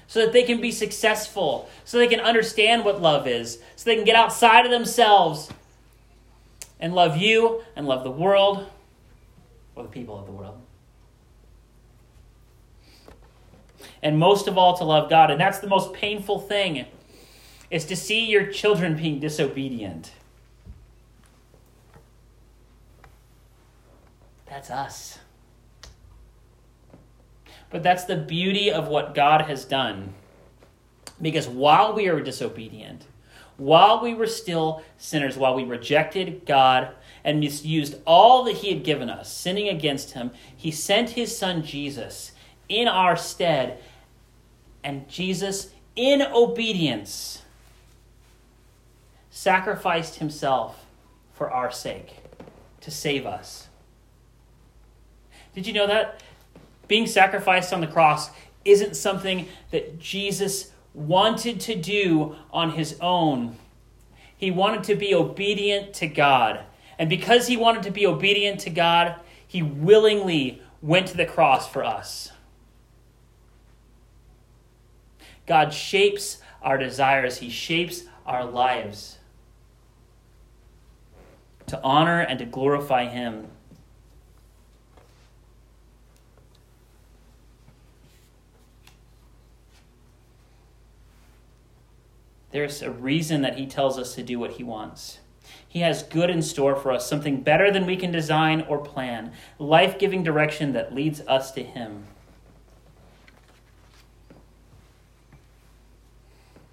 so 0.09 0.25
that 0.25 0.33
they 0.33 0.41
can 0.41 0.59
be 0.59 0.71
successful, 0.71 1.69
so 1.85 1.99
they 1.99 2.07
can 2.07 2.19
understand 2.19 2.83
what 2.83 2.99
love 2.99 3.27
is, 3.27 3.59
so 3.75 3.87
they 3.87 3.95
can 3.95 4.03
get 4.03 4.15
outside 4.15 4.65
of 4.65 4.71
themselves 4.71 5.51
and 6.79 6.95
love 6.95 7.15
you 7.15 7.61
and 7.75 7.87
love 7.87 8.03
the 8.03 8.09
world 8.09 8.65
or 9.75 9.83
the 9.83 9.89
people 9.89 10.17
of 10.17 10.25
the 10.25 10.31
world. 10.31 10.59
And 14.01 14.17
most 14.17 14.47
of 14.47 14.57
all, 14.57 14.75
to 14.79 14.83
love 14.83 15.11
God. 15.11 15.29
And 15.29 15.39
that's 15.39 15.59
the 15.59 15.67
most 15.67 15.93
painful 15.93 16.39
thing 16.39 16.87
is 17.69 17.85
to 17.85 17.95
see 17.95 18.25
your 18.25 18.47
children 18.47 18.97
being 18.97 19.19
disobedient. 19.19 20.11
That's 24.47 24.71
us. 24.71 25.19
But 27.69 27.83
that's 27.83 28.05
the 28.05 28.15
beauty 28.15 28.71
of 28.71 28.87
what 28.87 29.13
God 29.13 29.41
has 29.41 29.65
done. 29.65 30.13
Because 31.21 31.47
while 31.47 31.93
we 31.93 32.07
are 32.07 32.21
disobedient, 32.21 33.05
while 33.57 34.01
we 34.01 34.13
were 34.13 34.27
still 34.27 34.83
sinners, 34.97 35.37
while 35.37 35.53
we 35.53 35.63
rejected 35.63 36.45
God 36.45 36.89
and 37.23 37.39
misused 37.39 37.95
all 38.05 38.43
that 38.45 38.57
He 38.57 38.73
had 38.73 38.83
given 38.83 39.09
us, 39.09 39.31
sinning 39.31 39.67
against 39.67 40.11
Him, 40.11 40.31
He 40.55 40.71
sent 40.71 41.11
His 41.11 41.37
Son 41.37 41.63
Jesus 41.63 42.31
in 42.69 42.87
our 42.87 43.17
stead. 43.17 43.79
And 44.83 45.09
Jesus, 45.09 45.71
in 45.95 46.21
obedience, 46.21 47.41
sacrificed 49.29 50.15
Himself 50.15 50.85
for 51.33 51.51
our 51.51 51.71
sake 51.71 52.17
to 52.81 52.89
save 52.89 53.25
us. 53.25 53.67
Did 55.53 55.67
you 55.67 55.73
know 55.73 55.87
that? 55.87 56.21
Being 56.89 57.07
sacrificed 57.07 57.71
on 57.71 57.79
the 57.79 57.87
cross 57.87 58.29
isn't 58.65 58.97
something 58.97 59.47
that 59.71 59.99
Jesus 59.99 60.71
wanted 60.93 61.61
to 61.61 61.75
do 61.75 62.35
on 62.51 62.71
his 62.71 62.97
own. 62.99 63.55
He 64.35 64.51
wanted 64.51 64.83
to 64.85 64.95
be 64.95 65.15
obedient 65.15 65.93
to 65.95 66.07
God. 66.07 66.65
And 66.97 67.09
because 67.09 67.47
he 67.47 67.55
wanted 67.55 67.83
to 67.83 67.91
be 67.91 68.05
obedient 68.05 68.59
to 68.61 68.69
God, 68.69 69.15
he 69.47 69.61
willingly 69.61 70.61
went 70.81 71.07
to 71.07 71.17
the 71.17 71.25
cross 71.25 71.69
for 71.69 71.85
us. 71.85 72.31
God 75.45 75.73
shapes 75.73 76.39
our 76.61 76.77
desires, 76.77 77.37
he 77.37 77.49
shapes 77.49 78.03
our 78.25 78.45
lives 78.45 79.19
to 81.67 81.81
honor 81.83 82.19
and 82.19 82.39
to 82.39 82.45
glorify 82.45 83.05
him. 83.05 83.47
There's 92.51 92.81
a 92.81 92.91
reason 92.91 93.41
that 93.41 93.57
He 93.57 93.65
tells 93.65 93.97
us 93.97 94.15
to 94.15 94.23
do 94.23 94.39
what 94.39 94.53
He 94.53 94.63
wants. 94.63 95.19
He 95.67 95.79
has 95.79 96.03
good 96.03 96.29
in 96.29 96.41
store 96.41 96.75
for 96.75 96.91
us, 96.91 97.07
something 97.07 97.41
better 97.41 97.71
than 97.71 97.85
we 97.85 97.95
can 97.95 98.11
design 98.11 98.61
or 98.61 98.79
plan, 98.79 99.33
life 99.57 99.99
giving 99.99 100.23
direction 100.23 100.73
that 100.73 100.93
leads 100.93 101.21
us 101.21 101.51
to 101.51 101.63
Him. 101.63 102.05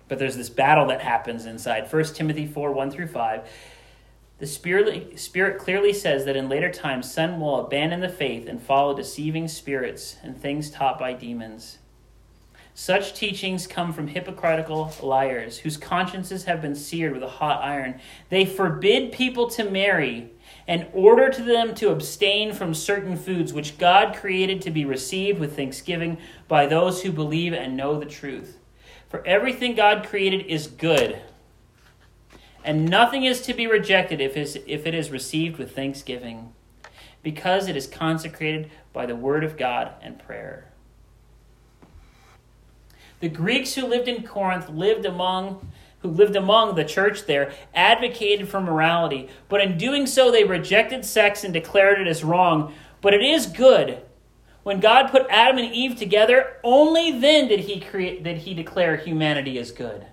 But 0.08 0.18
there's 0.18 0.36
this 0.36 0.50
battle 0.50 0.86
that 0.86 1.02
happens 1.02 1.46
inside. 1.46 1.92
1 1.92 2.04
Timothy 2.14 2.46
4 2.46 2.72
1 2.72 2.90
through 2.90 3.08
5. 3.08 3.48
The 4.38 4.46
Spirit, 4.46 5.18
Spirit 5.18 5.58
clearly 5.58 5.92
says 5.92 6.26
that 6.26 6.36
in 6.36 6.48
later 6.48 6.70
times, 6.70 7.10
some 7.10 7.40
will 7.40 7.58
abandon 7.64 8.00
the 8.00 8.08
faith 8.08 8.46
and 8.46 8.62
follow 8.62 8.94
deceiving 8.94 9.48
spirits 9.48 10.16
and 10.22 10.40
things 10.40 10.70
taught 10.70 10.98
by 10.98 11.14
demons 11.14 11.78
such 12.78 13.14
teachings 13.14 13.66
come 13.66 13.90
from 13.90 14.06
hypocritical 14.06 14.92
liars 15.02 15.56
whose 15.56 15.78
consciences 15.78 16.44
have 16.44 16.60
been 16.60 16.74
seared 16.74 17.14
with 17.14 17.22
a 17.22 17.28
hot 17.28 17.64
iron. 17.64 17.98
They 18.28 18.44
forbid 18.44 19.12
people 19.12 19.48
to 19.52 19.64
marry 19.64 20.30
and 20.68 20.86
order 20.92 21.30
to 21.30 21.42
them 21.42 21.74
to 21.76 21.88
abstain 21.88 22.52
from 22.52 22.74
certain 22.74 23.16
foods 23.16 23.54
which 23.54 23.78
God 23.78 24.14
created 24.14 24.60
to 24.60 24.70
be 24.70 24.84
received 24.84 25.38
with 25.38 25.56
thanksgiving 25.56 26.18
by 26.48 26.66
those 26.66 27.00
who 27.00 27.12
believe 27.12 27.54
and 27.54 27.78
know 27.78 27.98
the 27.98 28.04
truth. 28.04 28.58
For 29.08 29.26
everything 29.26 29.74
God 29.74 30.04
created 30.06 30.44
is 30.44 30.66
good, 30.66 31.22
and 32.62 32.90
nothing 32.90 33.24
is 33.24 33.40
to 33.42 33.54
be 33.54 33.66
rejected 33.66 34.20
if 34.20 34.36
it 34.36 34.94
is 34.94 35.10
received 35.10 35.56
with 35.56 35.74
thanksgiving, 35.74 36.52
because 37.22 37.68
it 37.68 37.76
is 37.76 37.86
consecrated 37.86 38.70
by 38.92 39.06
the 39.06 39.16
word 39.16 39.44
of 39.44 39.56
God 39.56 39.92
and 40.02 40.18
prayer. 40.18 40.70
The 43.20 43.28
Greeks 43.28 43.74
who 43.74 43.86
lived 43.86 44.08
in 44.08 44.22
Corinth 44.22 44.68
lived 44.68 45.06
among 45.06 45.66
who 46.00 46.08
lived 46.08 46.36
among 46.36 46.74
the 46.74 46.84
church 46.84 47.24
there 47.24 47.52
advocated 47.74 48.48
for 48.48 48.60
morality, 48.60 49.28
but 49.48 49.60
in 49.60 49.78
doing 49.78 50.06
so 50.06 50.30
they 50.30 50.44
rejected 50.44 51.04
sex 51.04 51.42
and 51.42 51.52
declared 51.52 52.00
it 52.00 52.06
as 52.06 52.22
wrong. 52.22 52.74
But 53.00 53.14
it 53.14 53.22
is 53.22 53.46
good. 53.46 54.02
When 54.62 54.80
God 54.80 55.10
put 55.10 55.26
Adam 55.30 55.58
and 55.58 55.72
Eve 55.72 55.96
together, 55.96 56.58
only 56.62 57.18
then 57.18 57.48
did 57.48 57.60
he 57.60 57.80
create 57.80 58.22
did 58.22 58.38
he 58.38 58.52
declare 58.52 58.96
humanity 58.96 59.58
as 59.58 59.70
good. 59.70 60.06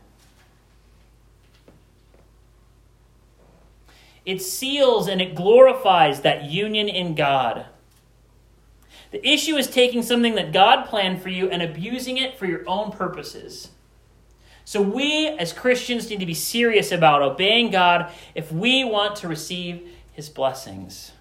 It 4.25 4.41
seals 4.41 5.07
and 5.07 5.21
it 5.21 5.35
glorifies 5.35 6.21
that 6.21 6.45
union 6.45 6.87
in 6.87 7.13
God. 7.13 7.65
The 9.13 9.25
issue 9.29 9.57
is 9.57 9.67
taking 9.67 10.01
something 10.01 10.33
that 10.35 10.51
God 10.51 10.87
planned 10.87 11.21
for 11.21 11.29
you 11.29 11.47
and 11.47 11.61
abusing 11.61 12.17
it 12.17 12.35
for 12.35 12.47
your 12.47 12.67
own 12.67 12.91
purposes. 12.91 13.69
So, 14.65 14.81
we 14.81 15.27
as 15.27 15.53
Christians 15.53 16.09
need 16.09 16.19
to 16.19 16.25
be 16.25 16.33
serious 16.33 16.91
about 16.91 17.21
obeying 17.21 17.69
God 17.69 18.11
if 18.33 18.51
we 18.51 18.83
want 18.83 19.15
to 19.17 19.27
receive 19.27 19.87
his 20.13 20.29
blessings. 20.29 21.11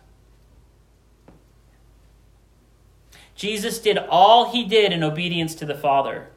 Jesus 3.34 3.78
did 3.78 3.98
all 3.98 4.52
he 4.52 4.64
did 4.64 4.90
in 4.90 5.02
obedience 5.04 5.54
to 5.56 5.66
the 5.66 5.74
Father. 5.74 6.28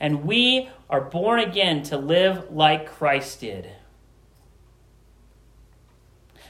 And 0.00 0.24
we 0.24 0.70
are 0.90 1.02
born 1.02 1.38
again 1.38 1.84
to 1.84 1.96
live 1.96 2.50
like 2.50 2.90
Christ 2.90 3.42
did. 3.42 3.70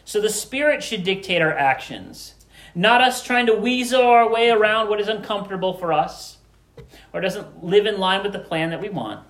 So 0.06 0.18
the 0.18 0.30
Spirit 0.30 0.82
should 0.82 1.04
dictate 1.04 1.42
our 1.42 1.52
actions. 1.52 2.32
Not 2.78 3.00
us 3.00 3.24
trying 3.24 3.46
to 3.46 3.54
weasel 3.54 4.02
our 4.02 4.30
way 4.30 4.50
around 4.50 4.88
what 4.88 5.00
is 5.00 5.08
uncomfortable 5.08 5.72
for 5.72 5.92
us 5.92 6.38
or 7.12 7.20
doesn't 7.20 7.64
live 7.64 7.86
in 7.86 7.98
line 7.98 8.22
with 8.22 8.32
the 8.32 8.38
plan 8.38 8.70
that 8.70 8.80
we 8.80 8.88
want. 8.88 9.26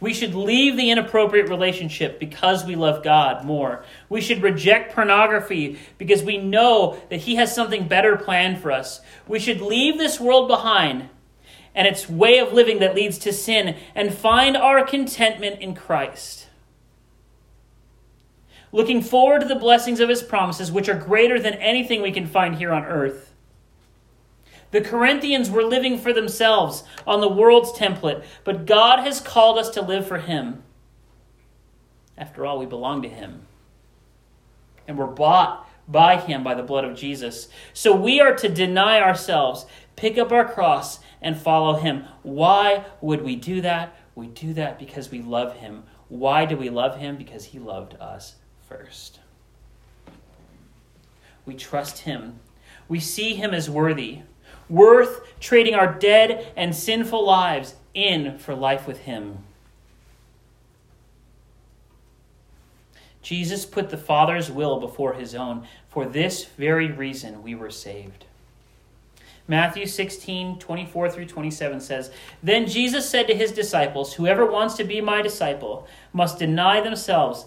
We 0.00 0.12
should 0.12 0.34
leave 0.34 0.76
the 0.76 0.90
inappropriate 0.90 1.48
relationship 1.48 2.20
because 2.20 2.62
we 2.62 2.76
love 2.76 3.02
God 3.02 3.46
more. 3.46 3.86
We 4.10 4.20
should 4.20 4.42
reject 4.42 4.94
pornography 4.94 5.78
because 5.96 6.22
we 6.22 6.36
know 6.36 7.00
that 7.08 7.20
He 7.20 7.36
has 7.36 7.54
something 7.54 7.88
better 7.88 8.18
planned 8.18 8.60
for 8.60 8.70
us. 8.70 9.00
We 9.26 9.38
should 9.38 9.62
leave 9.62 9.96
this 9.96 10.20
world 10.20 10.46
behind 10.46 11.08
and 11.74 11.88
its 11.88 12.06
way 12.06 12.38
of 12.38 12.52
living 12.52 12.80
that 12.80 12.94
leads 12.94 13.16
to 13.20 13.32
sin 13.32 13.78
and 13.94 14.12
find 14.12 14.58
our 14.58 14.84
contentment 14.84 15.62
in 15.62 15.74
Christ 15.74 16.48
looking 18.72 19.02
forward 19.02 19.42
to 19.42 19.46
the 19.48 19.54
blessings 19.54 20.00
of 20.00 20.08
his 20.08 20.22
promises, 20.22 20.72
which 20.72 20.88
are 20.88 20.98
greater 20.98 21.38
than 21.38 21.54
anything 21.54 22.00
we 22.02 22.10
can 22.10 22.26
find 22.26 22.56
here 22.56 22.72
on 22.72 22.84
earth. 22.84 23.32
The 24.70 24.80
Corinthians 24.80 25.50
were 25.50 25.62
living 25.62 25.98
for 25.98 26.14
themselves 26.14 26.82
on 27.06 27.20
the 27.20 27.28
world's 27.28 27.72
template, 27.72 28.24
but 28.42 28.64
God 28.64 29.00
has 29.00 29.20
called 29.20 29.58
us 29.58 29.68
to 29.70 29.82
live 29.82 30.06
for 30.08 30.18
him. 30.18 30.62
After 32.16 32.46
all, 32.46 32.58
we 32.58 32.66
belong 32.66 33.02
to 33.02 33.08
him. 33.08 33.46
and 34.88 34.98
we're 34.98 35.06
bought 35.06 35.68
by 35.86 36.16
him 36.16 36.42
by 36.42 36.54
the 36.54 36.62
blood 36.62 36.84
of 36.84 36.96
Jesus. 36.96 37.48
So 37.72 37.94
we 37.94 38.20
are 38.20 38.34
to 38.34 38.48
deny 38.48 39.00
ourselves, 39.00 39.64
pick 39.94 40.18
up 40.18 40.32
our 40.32 40.44
cross, 40.50 40.98
and 41.20 41.36
follow 41.36 41.74
him. 41.74 42.04
Why 42.22 42.84
would 43.00 43.22
we 43.22 43.36
do 43.36 43.60
that? 43.60 43.94
We 44.16 44.26
do 44.26 44.54
that 44.54 44.78
because 44.78 45.10
we 45.10 45.20
love 45.22 45.56
him. 45.56 45.84
Why 46.08 46.46
do 46.46 46.56
we 46.56 46.68
love 46.68 46.98
him? 46.98 47.16
Because 47.16 47.44
he 47.46 47.60
loved 47.60 47.94
us 47.94 48.36
first. 48.72 49.20
We 51.44 51.54
trust 51.54 52.00
him. 52.00 52.40
We 52.88 53.00
see 53.00 53.34
him 53.34 53.52
as 53.52 53.68
worthy, 53.68 54.20
worth 54.68 55.20
trading 55.40 55.74
our 55.74 55.92
dead 55.92 56.52
and 56.56 56.74
sinful 56.74 57.24
lives 57.24 57.74
in 57.94 58.38
for 58.38 58.54
life 58.54 58.86
with 58.86 59.00
him. 59.00 59.38
Jesus 63.22 63.64
put 63.64 63.90
the 63.90 63.96
Father's 63.96 64.50
will 64.50 64.80
before 64.80 65.14
his 65.14 65.34
own. 65.34 65.66
For 65.88 66.06
this 66.06 66.44
very 66.44 66.90
reason 66.90 67.42
we 67.42 67.54
were 67.54 67.70
saved. 67.70 68.24
Matthew 69.48 69.86
16, 69.86 70.58
24 70.58 71.10
through 71.10 71.26
27 71.26 71.80
says, 71.80 72.10
Then 72.42 72.66
Jesus 72.66 73.08
said 73.08 73.26
to 73.26 73.34
his 73.34 73.52
disciples, 73.52 74.14
Whoever 74.14 74.46
wants 74.46 74.74
to 74.76 74.84
be 74.84 75.00
my 75.00 75.20
disciple 75.20 75.86
must 76.12 76.38
deny 76.38 76.80
themselves, 76.80 77.46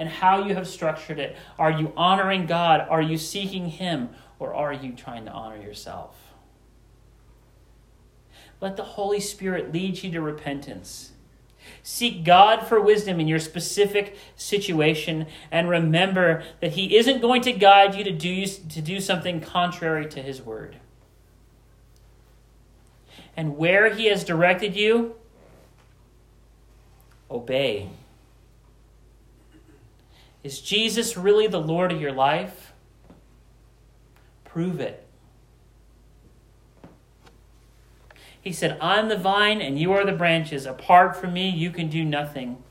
and 0.00 0.08
how 0.08 0.42
you 0.42 0.54
have 0.54 0.66
structured 0.66 1.18
it. 1.18 1.36
Are 1.58 1.70
you 1.70 1.92
honoring 1.94 2.46
God? 2.46 2.86
Are 2.88 3.02
you 3.02 3.18
seeking 3.18 3.68
him? 3.68 4.08
Or 4.38 4.54
are 4.54 4.72
you 4.72 4.92
trying 4.92 5.26
to 5.26 5.30
honor 5.30 5.60
yourself? 5.60 6.16
Let 8.62 8.78
the 8.78 8.82
Holy 8.82 9.20
Spirit 9.20 9.74
lead 9.74 10.02
you 10.02 10.10
to 10.10 10.22
repentance. 10.22 11.12
Seek 11.82 12.24
God 12.24 12.66
for 12.66 12.80
wisdom 12.80 13.20
in 13.20 13.28
your 13.28 13.38
specific 13.38 14.16
situation 14.36 15.26
and 15.50 15.68
remember 15.68 16.42
that 16.60 16.72
He 16.72 16.96
isn't 16.96 17.20
going 17.20 17.42
to 17.42 17.52
guide 17.52 17.94
you 17.94 18.02
to 18.02 18.10
do, 18.10 18.46
to 18.46 18.80
do 18.80 19.00
something 19.00 19.42
contrary 19.42 20.06
to 20.08 20.22
His 20.22 20.40
word. 20.40 20.76
And 23.36 23.58
where 23.58 23.92
He 23.92 24.06
has 24.06 24.24
directed 24.24 24.74
you, 24.74 25.16
obey. 27.30 27.90
Is 30.42 30.60
Jesus 30.60 31.16
really 31.16 31.46
the 31.46 31.60
Lord 31.60 31.92
of 31.92 32.00
your 32.00 32.12
life? 32.12 32.72
Prove 34.44 34.80
it. 34.80 35.06
He 38.40 38.52
said, 38.52 38.78
I'm 38.80 39.08
the 39.08 39.18
vine 39.18 39.60
and 39.60 39.78
you 39.78 39.92
are 39.92 40.04
the 40.04 40.12
branches. 40.12 40.64
Apart 40.64 41.14
from 41.16 41.34
me, 41.34 41.50
you 41.50 41.70
can 41.70 41.90
do 41.90 42.04
nothing. 42.04 42.62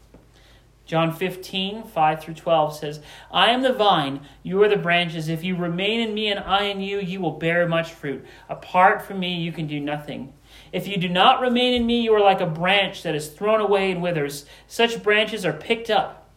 John 0.89 1.13
15, 1.13 1.83
5 1.83 2.21
through 2.21 2.33
12 2.33 2.75
says, 2.75 2.99
I 3.31 3.51
am 3.51 3.61
the 3.61 3.71
vine, 3.71 4.21
you 4.41 4.63
are 4.63 4.67
the 4.67 4.75
branches. 4.75 5.29
If 5.29 5.43
you 5.43 5.55
remain 5.55 5.99
in 5.99 6.15
me 6.15 6.31
and 6.31 6.39
I 6.39 6.63
in 6.63 6.81
you, 6.81 6.99
you 6.99 7.21
will 7.21 7.37
bear 7.37 7.67
much 7.67 7.91
fruit. 7.91 8.25
Apart 8.49 9.03
from 9.03 9.19
me, 9.19 9.35
you 9.35 9.51
can 9.51 9.67
do 9.67 9.79
nothing. 9.79 10.33
If 10.71 10.87
you 10.87 10.97
do 10.97 11.07
not 11.07 11.41
remain 11.41 11.75
in 11.75 11.85
me, 11.85 12.01
you 12.01 12.11
are 12.15 12.19
like 12.19 12.41
a 12.41 12.47
branch 12.47 13.03
that 13.03 13.13
is 13.13 13.27
thrown 13.27 13.61
away 13.61 13.91
and 13.91 14.01
withers. 14.01 14.47
Such 14.67 15.03
branches 15.03 15.45
are 15.45 15.53
picked 15.53 15.91
up, 15.91 16.28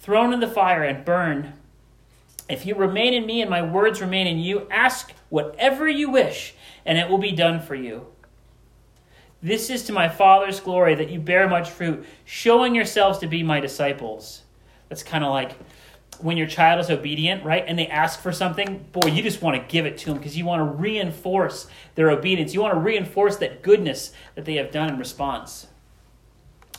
thrown 0.00 0.32
in 0.32 0.40
the 0.40 0.48
fire, 0.48 0.82
and 0.82 1.04
burned. 1.04 1.52
If 2.48 2.64
you 2.64 2.74
remain 2.74 3.14
in 3.14 3.26
me 3.26 3.40
and 3.40 3.50
my 3.50 3.62
words 3.62 4.00
remain 4.00 4.26
in 4.26 4.38
you, 4.38 4.68
ask 4.70 5.12
whatever 5.28 5.88
you 5.88 6.10
wish, 6.10 6.54
and 6.84 6.96
it 6.96 7.08
will 7.08 7.18
be 7.18 7.32
done 7.32 7.60
for 7.60 7.74
you. 7.74 8.06
This 9.42 9.68
is 9.68 9.84
to 9.84 9.92
my 9.92 10.08
Father's 10.08 10.60
glory 10.60 10.94
that 10.94 11.10
you 11.10 11.20
bear 11.20 11.48
much 11.48 11.70
fruit, 11.70 12.06
showing 12.24 12.74
yourselves 12.74 13.18
to 13.18 13.26
be 13.26 13.42
my 13.42 13.60
disciples. 13.60 14.42
That's 14.88 15.02
kind 15.02 15.24
of 15.24 15.30
like 15.30 15.56
when 16.20 16.36
your 16.36 16.46
child 16.46 16.80
is 16.80 16.90
obedient, 16.90 17.44
right? 17.44 17.64
And 17.66 17.78
they 17.78 17.88
ask 17.88 18.20
for 18.20 18.32
something, 18.32 18.86
boy, 18.92 19.08
you 19.08 19.22
just 19.22 19.42
want 19.42 19.60
to 19.60 19.72
give 19.72 19.84
it 19.84 19.98
to 19.98 20.06
them 20.06 20.18
because 20.18 20.36
you 20.36 20.44
want 20.44 20.60
to 20.60 20.76
reinforce 20.76 21.66
their 21.94 22.10
obedience. 22.10 22.54
You 22.54 22.62
want 22.62 22.74
to 22.74 22.80
reinforce 22.80 23.36
that 23.36 23.62
goodness 23.62 24.12
that 24.34 24.44
they 24.44 24.54
have 24.54 24.70
done 24.70 24.88
in 24.88 24.98
response. 24.98 25.66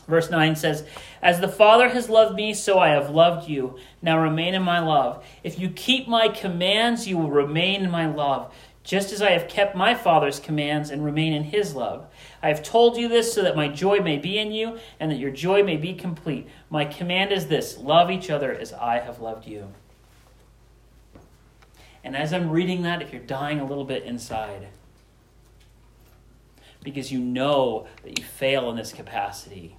Verse 0.08 0.30
9 0.30 0.55
says, 0.55 0.86
As 1.22 1.41
the 1.41 1.47
Father 1.47 1.89
has 1.89 2.10
loved 2.10 2.36
me, 2.36 2.53
so 2.53 2.80
I 2.80 2.89
have 2.89 3.10
loved 3.10 3.49
you. 3.49 3.78
Now 4.01 4.18
remain 4.18 4.53
in 4.53 4.64
my 4.64 4.80
love. 4.80 5.26
If 5.43 5.60
you 5.60 5.70
keep 5.70 6.08
my 6.08 6.30
commands, 6.30 7.08
you 7.08 7.18
will 7.18 7.30
remain 7.30 7.84
in 7.84 7.91
my 7.91 8.08
love, 8.08 8.53
just 8.84 9.12
as 9.12 9.22
I 9.22 9.32
have 9.32 9.49
kept 9.49 9.76
my 9.76 9.93
Father's 9.95 10.39
commands 10.39 10.89
and 10.89 11.03
remain 11.03 11.34
in 11.34 11.43
his 11.43 11.76
love. 11.76 12.08
I 12.41 12.47
have 12.47 12.64
told 12.64 12.95
you 12.95 13.10
this 13.10 13.34
so 13.34 13.41
that 13.41 13.58
my 13.58 13.68
joy 13.68 13.99
may 13.99 14.18
be 14.18 14.38
in 14.38 14.53
you 14.53 14.80
and 14.97 15.12
that 15.12 15.20
your 15.20 15.32
joy 15.32 15.62
may 15.62 15.76
be 15.76 15.93
complete. 15.93 16.47
My 16.70 16.86
command 16.86 17.34
is 17.34 17.47
this 17.47 17.78
love 17.78 18.10
each 18.10 18.30
other 18.30 18.53
as 18.53 18.72
I 18.72 18.99
have 18.99 19.20
loved 19.20 19.45
you. 19.45 19.74
And 22.01 22.16
as 22.16 22.32
I'm 22.32 22.49
reading 22.49 22.84
that, 22.84 23.01
if 23.01 23.12
you're 23.12 23.22
dying 23.22 23.60
a 23.60 23.66
little 23.66 23.84
bit 23.84 24.03
inside, 24.03 24.70
because 26.82 27.12
you 27.12 27.20
know 27.20 27.88
that 28.03 28.18
you 28.18 28.24
fail 28.24 28.70
in 28.70 28.78
this 28.78 28.93
capacity, 28.93 29.76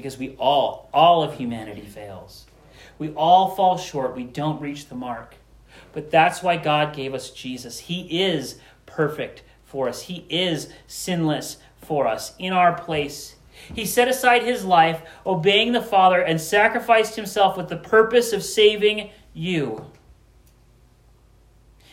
because 0.00 0.16
we 0.16 0.34
all, 0.38 0.88
all 0.94 1.22
of 1.22 1.34
humanity 1.34 1.84
fails. 1.84 2.46
We 2.98 3.10
all 3.10 3.50
fall 3.54 3.76
short. 3.76 4.16
We 4.16 4.24
don't 4.24 4.60
reach 4.60 4.88
the 4.88 4.94
mark. 4.94 5.34
But 5.92 6.10
that's 6.10 6.42
why 6.42 6.56
God 6.56 6.94
gave 6.94 7.12
us 7.12 7.30
Jesus. 7.30 7.80
He 7.80 8.22
is 8.22 8.58
perfect 8.86 9.42
for 9.66 9.88
us, 9.88 10.02
He 10.02 10.26
is 10.28 10.68
sinless 10.88 11.58
for 11.76 12.08
us 12.08 12.34
in 12.38 12.52
our 12.52 12.72
place. 12.80 13.36
He 13.74 13.84
set 13.84 14.08
aside 14.08 14.42
his 14.42 14.64
life, 14.64 15.02
obeying 15.26 15.72
the 15.72 15.82
Father, 15.82 16.20
and 16.20 16.40
sacrificed 16.40 17.14
himself 17.14 17.56
with 17.56 17.68
the 17.68 17.76
purpose 17.76 18.32
of 18.32 18.42
saving 18.42 19.10
you. 19.34 19.84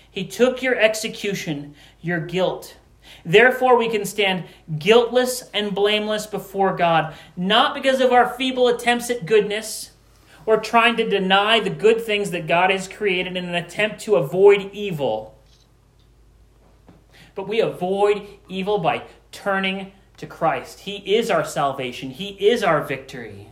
He 0.10 0.26
took 0.26 0.64
your 0.64 0.76
execution, 0.80 1.76
your 2.02 2.22
guilt. 2.22 2.78
Therefore, 3.26 3.78
we 3.78 3.90
can 3.90 4.06
stand 4.06 4.46
guiltless 4.78 5.50
and 5.54 5.76
blameless 5.76 6.26
before 6.26 6.76
God, 6.76 7.14
not 7.36 7.74
because 7.74 8.02
of 8.02 8.12
our 8.12 8.30
feeble 8.30 8.68
attempts 8.68 9.10
at 9.10 9.26
goodness 9.26 9.92
or 10.46 10.58
trying 10.58 10.96
to 10.96 11.10
deny 11.10 11.60
the 11.60 11.70
good 11.70 12.02
things 12.02 12.32
that 12.32 12.48
God 12.48 12.72
has 12.72 12.88
created 12.88 13.36
in 13.36 13.46
an 13.46 13.56
attempt 13.56 14.00
to 14.02 14.16
avoid 14.16 14.72
evil. 14.72 15.38
But 17.36 17.48
we 17.48 17.60
avoid 17.60 18.26
evil 18.48 18.80
by 18.80 19.04
turning 19.32 19.92
to 20.16 20.26
Christ. 20.26 20.80
He 20.80 20.98
is 21.16 21.30
our 21.30 21.46
salvation, 21.46 22.12
He 22.12 22.30
is 22.30 22.64
our 22.64 22.82
victory. 22.82 23.50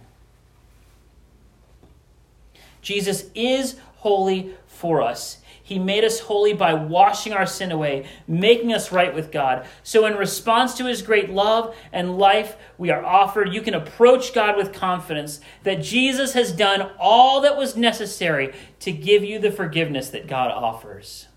Jesus 2.82 3.26
is 3.34 3.78
holy 3.98 4.54
for 4.68 5.02
us. 5.02 5.40
He 5.66 5.80
made 5.80 6.04
us 6.04 6.20
holy 6.20 6.54
by 6.54 6.76
washing 6.76 7.34
our 7.34 7.48
sin 7.48 7.72
away, 7.72 8.06
making 8.28 8.72
us 8.72 8.92
right 8.92 9.16
with 9.16 9.32
God. 9.32 9.66
So, 9.82 10.06
in 10.06 10.14
response 10.14 10.76
to 10.76 10.86
His 10.86 11.02
great 11.02 11.32
love 11.32 11.76
and 11.92 12.20
life, 12.20 12.56
we 12.78 12.92
are 12.92 13.04
offered, 13.04 13.52
you 13.52 13.64
can 13.64 13.74
approach 13.74 14.32
God 14.32 14.58
with 14.58 14.72
confidence 14.72 15.42
that 15.64 15.82
Jesus 15.82 16.34
has 16.34 16.52
done 16.52 16.92
all 17.00 17.42
that 17.42 17.58
was 17.58 17.76
necessary 17.76 18.54
to 18.82 18.92
give 18.92 19.24
you 19.24 19.40
the 19.40 19.52
forgiveness 19.52 20.12
that 20.12 20.28
God 20.28 20.52
offers. 20.52 21.30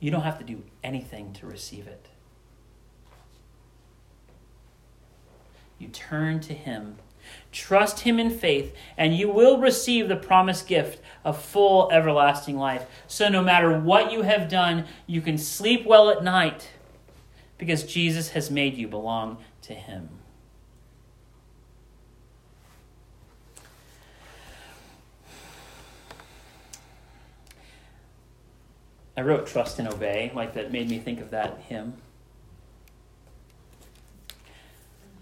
You 0.00 0.10
don't 0.10 0.22
have 0.22 0.38
to 0.38 0.44
do 0.44 0.64
anything 0.82 1.32
to 1.34 1.46
receive 1.46 1.86
it. 1.86 2.08
You 5.78 5.86
turn 5.86 6.40
to 6.40 6.54
Him. 6.54 6.96
Trust 7.52 8.00
Him 8.00 8.18
in 8.18 8.30
faith, 8.30 8.74
and 8.96 9.16
you 9.16 9.30
will 9.30 9.58
receive 9.58 10.08
the 10.08 10.16
promised 10.16 10.66
gift 10.66 11.00
of 11.24 11.42
full 11.42 11.90
everlasting 11.92 12.56
life. 12.56 12.86
So, 13.06 13.28
no 13.28 13.42
matter 13.42 13.78
what 13.78 14.12
you 14.12 14.22
have 14.22 14.48
done, 14.48 14.86
you 15.06 15.20
can 15.20 15.38
sleep 15.38 15.84
well 15.84 16.10
at 16.10 16.24
night 16.24 16.70
because 17.58 17.84
Jesus 17.84 18.30
has 18.30 18.50
made 18.50 18.76
you 18.76 18.88
belong 18.88 19.38
to 19.62 19.74
Him. 19.74 20.08
I 29.20 29.22
wrote 29.22 29.46
Trust 29.46 29.78
and 29.78 29.86
Obey, 29.86 30.32
like 30.34 30.54
that 30.54 30.72
made 30.72 30.88
me 30.88 30.98
think 30.98 31.20
of 31.20 31.30
that 31.30 31.58
hymn. 31.68 31.92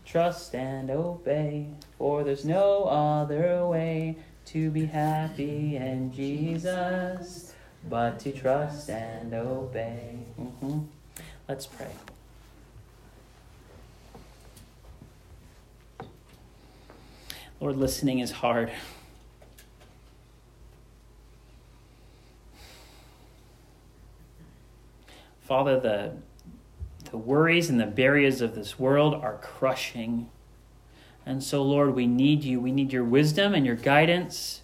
Trust 0.05 0.55
and 0.55 0.89
obey, 0.89 1.67
for 1.99 2.23
there's 2.23 2.45
no 2.45 2.85
other 2.85 3.67
way 3.67 4.17
to 4.49 4.71
be 4.71 4.87
happy 4.87 5.77
in 5.77 6.11
Jesus. 6.13 7.53
but 7.89 8.19
to 8.19 8.33
trust 8.33 8.91
and 8.91 9.33
obey. 9.33 10.19
Mm-hmm. 10.41 10.81
Let's 11.49 11.67
pray. 11.67 11.91
Lord, 17.61 17.77
listening 17.77 18.21
is 18.21 18.31
hard. 18.31 18.73
Father, 25.43 25.79
the, 25.79 26.13
the 27.11 27.17
worries 27.17 27.71
and 27.71 27.81
the 27.81 27.87
barriers 27.87 28.41
of 28.41 28.55
this 28.55 28.79
world 28.79 29.15
are 29.15 29.39
crushing. 29.39 30.31
And 31.29 31.45
so, 31.45 31.63
Lord, 31.63 31.95
we 31.95 32.07
need 32.07 32.43
you. 32.43 32.59
We 32.59 32.73
need 32.73 32.91
your 32.91 33.05
wisdom 33.05 33.53
and 33.53 33.67
your 33.67 33.77
guidance. 33.77 34.63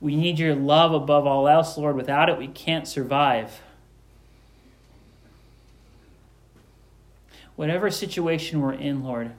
We 0.00 0.16
need 0.16 0.36
your 0.36 0.56
love 0.56 0.92
above 0.92 1.28
all 1.28 1.46
else, 1.46 1.78
Lord. 1.78 1.94
Without 1.94 2.28
it, 2.28 2.36
we 2.38 2.48
can't 2.48 2.88
survive. 2.88 3.60
Whatever 7.54 7.88
situation 7.88 8.60
we're 8.60 8.72
in, 8.72 9.04
Lord, 9.04 9.30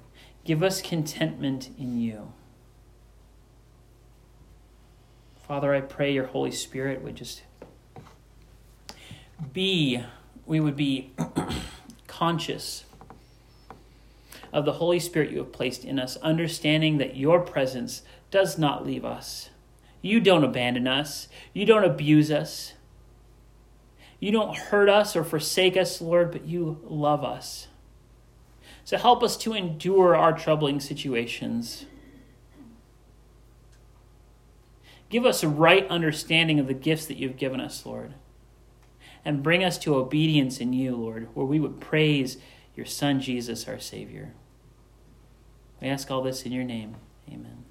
give 0.45 0.63
us 0.63 0.81
contentment 0.81 1.69
in 1.77 1.99
you. 1.99 2.31
Father, 5.45 5.75
I 5.75 5.81
pray 5.81 6.13
your 6.13 6.27
Holy 6.27 6.51
Spirit 6.51 7.01
would 7.01 7.17
just 7.17 7.43
be 9.51 10.01
we 10.45 10.61
would 10.61 10.77
be 10.77 11.11
conscious 12.07 12.85
of 14.53 14.65
the 14.65 14.73
Holy 14.73 14.99
Spirit 14.99 15.31
you 15.31 15.39
have 15.39 15.51
placed 15.51 15.83
in 15.83 15.99
us, 15.99 16.15
understanding 16.17 16.97
that 16.97 17.17
your 17.17 17.41
presence 17.41 18.03
does 18.31 18.57
not 18.57 18.85
leave 18.85 19.03
us. 19.03 19.49
You 20.01 20.19
don't 20.19 20.43
abandon 20.43 20.87
us, 20.87 21.27
you 21.53 21.65
don't 21.65 21.83
abuse 21.83 22.31
us, 22.31 22.73
you 24.19 24.31
don't 24.31 24.55
hurt 24.55 24.87
us 24.87 25.15
or 25.15 25.23
forsake 25.23 25.75
us, 25.75 25.99
Lord, 25.99 26.31
but 26.31 26.45
you 26.45 26.79
love 26.83 27.23
us. 27.23 27.67
So 28.85 28.97
help 28.97 29.23
us 29.23 29.35
to 29.37 29.53
endure 29.53 30.15
our 30.15 30.31
troubling 30.37 30.79
situations. 30.79 31.85
Give 35.09 35.25
us 35.25 35.43
a 35.43 35.47
right 35.47 35.87
understanding 35.89 36.59
of 36.59 36.67
the 36.67 36.73
gifts 36.73 37.05
that 37.07 37.17
you've 37.17 37.37
given 37.37 37.59
us, 37.59 37.85
Lord 37.85 38.13
and 39.25 39.43
bring 39.43 39.63
us 39.63 39.77
to 39.79 39.95
obedience 39.95 40.59
in 40.59 40.73
you, 40.73 40.95
Lord, 40.95 41.29
where 41.33 41.45
we 41.45 41.59
would 41.59 41.79
praise 41.79 42.37
your 42.75 42.85
Son, 42.85 43.19
Jesus, 43.19 43.67
our 43.67 43.79
Savior. 43.79 44.33
We 45.83 45.89
ask 45.89 46.09
all 46.09 46.21
this 46.21 46.43
in 46.45 46.53
your 46.53 46.63
name. 46.63 46.95
Amen. 47.27 47.65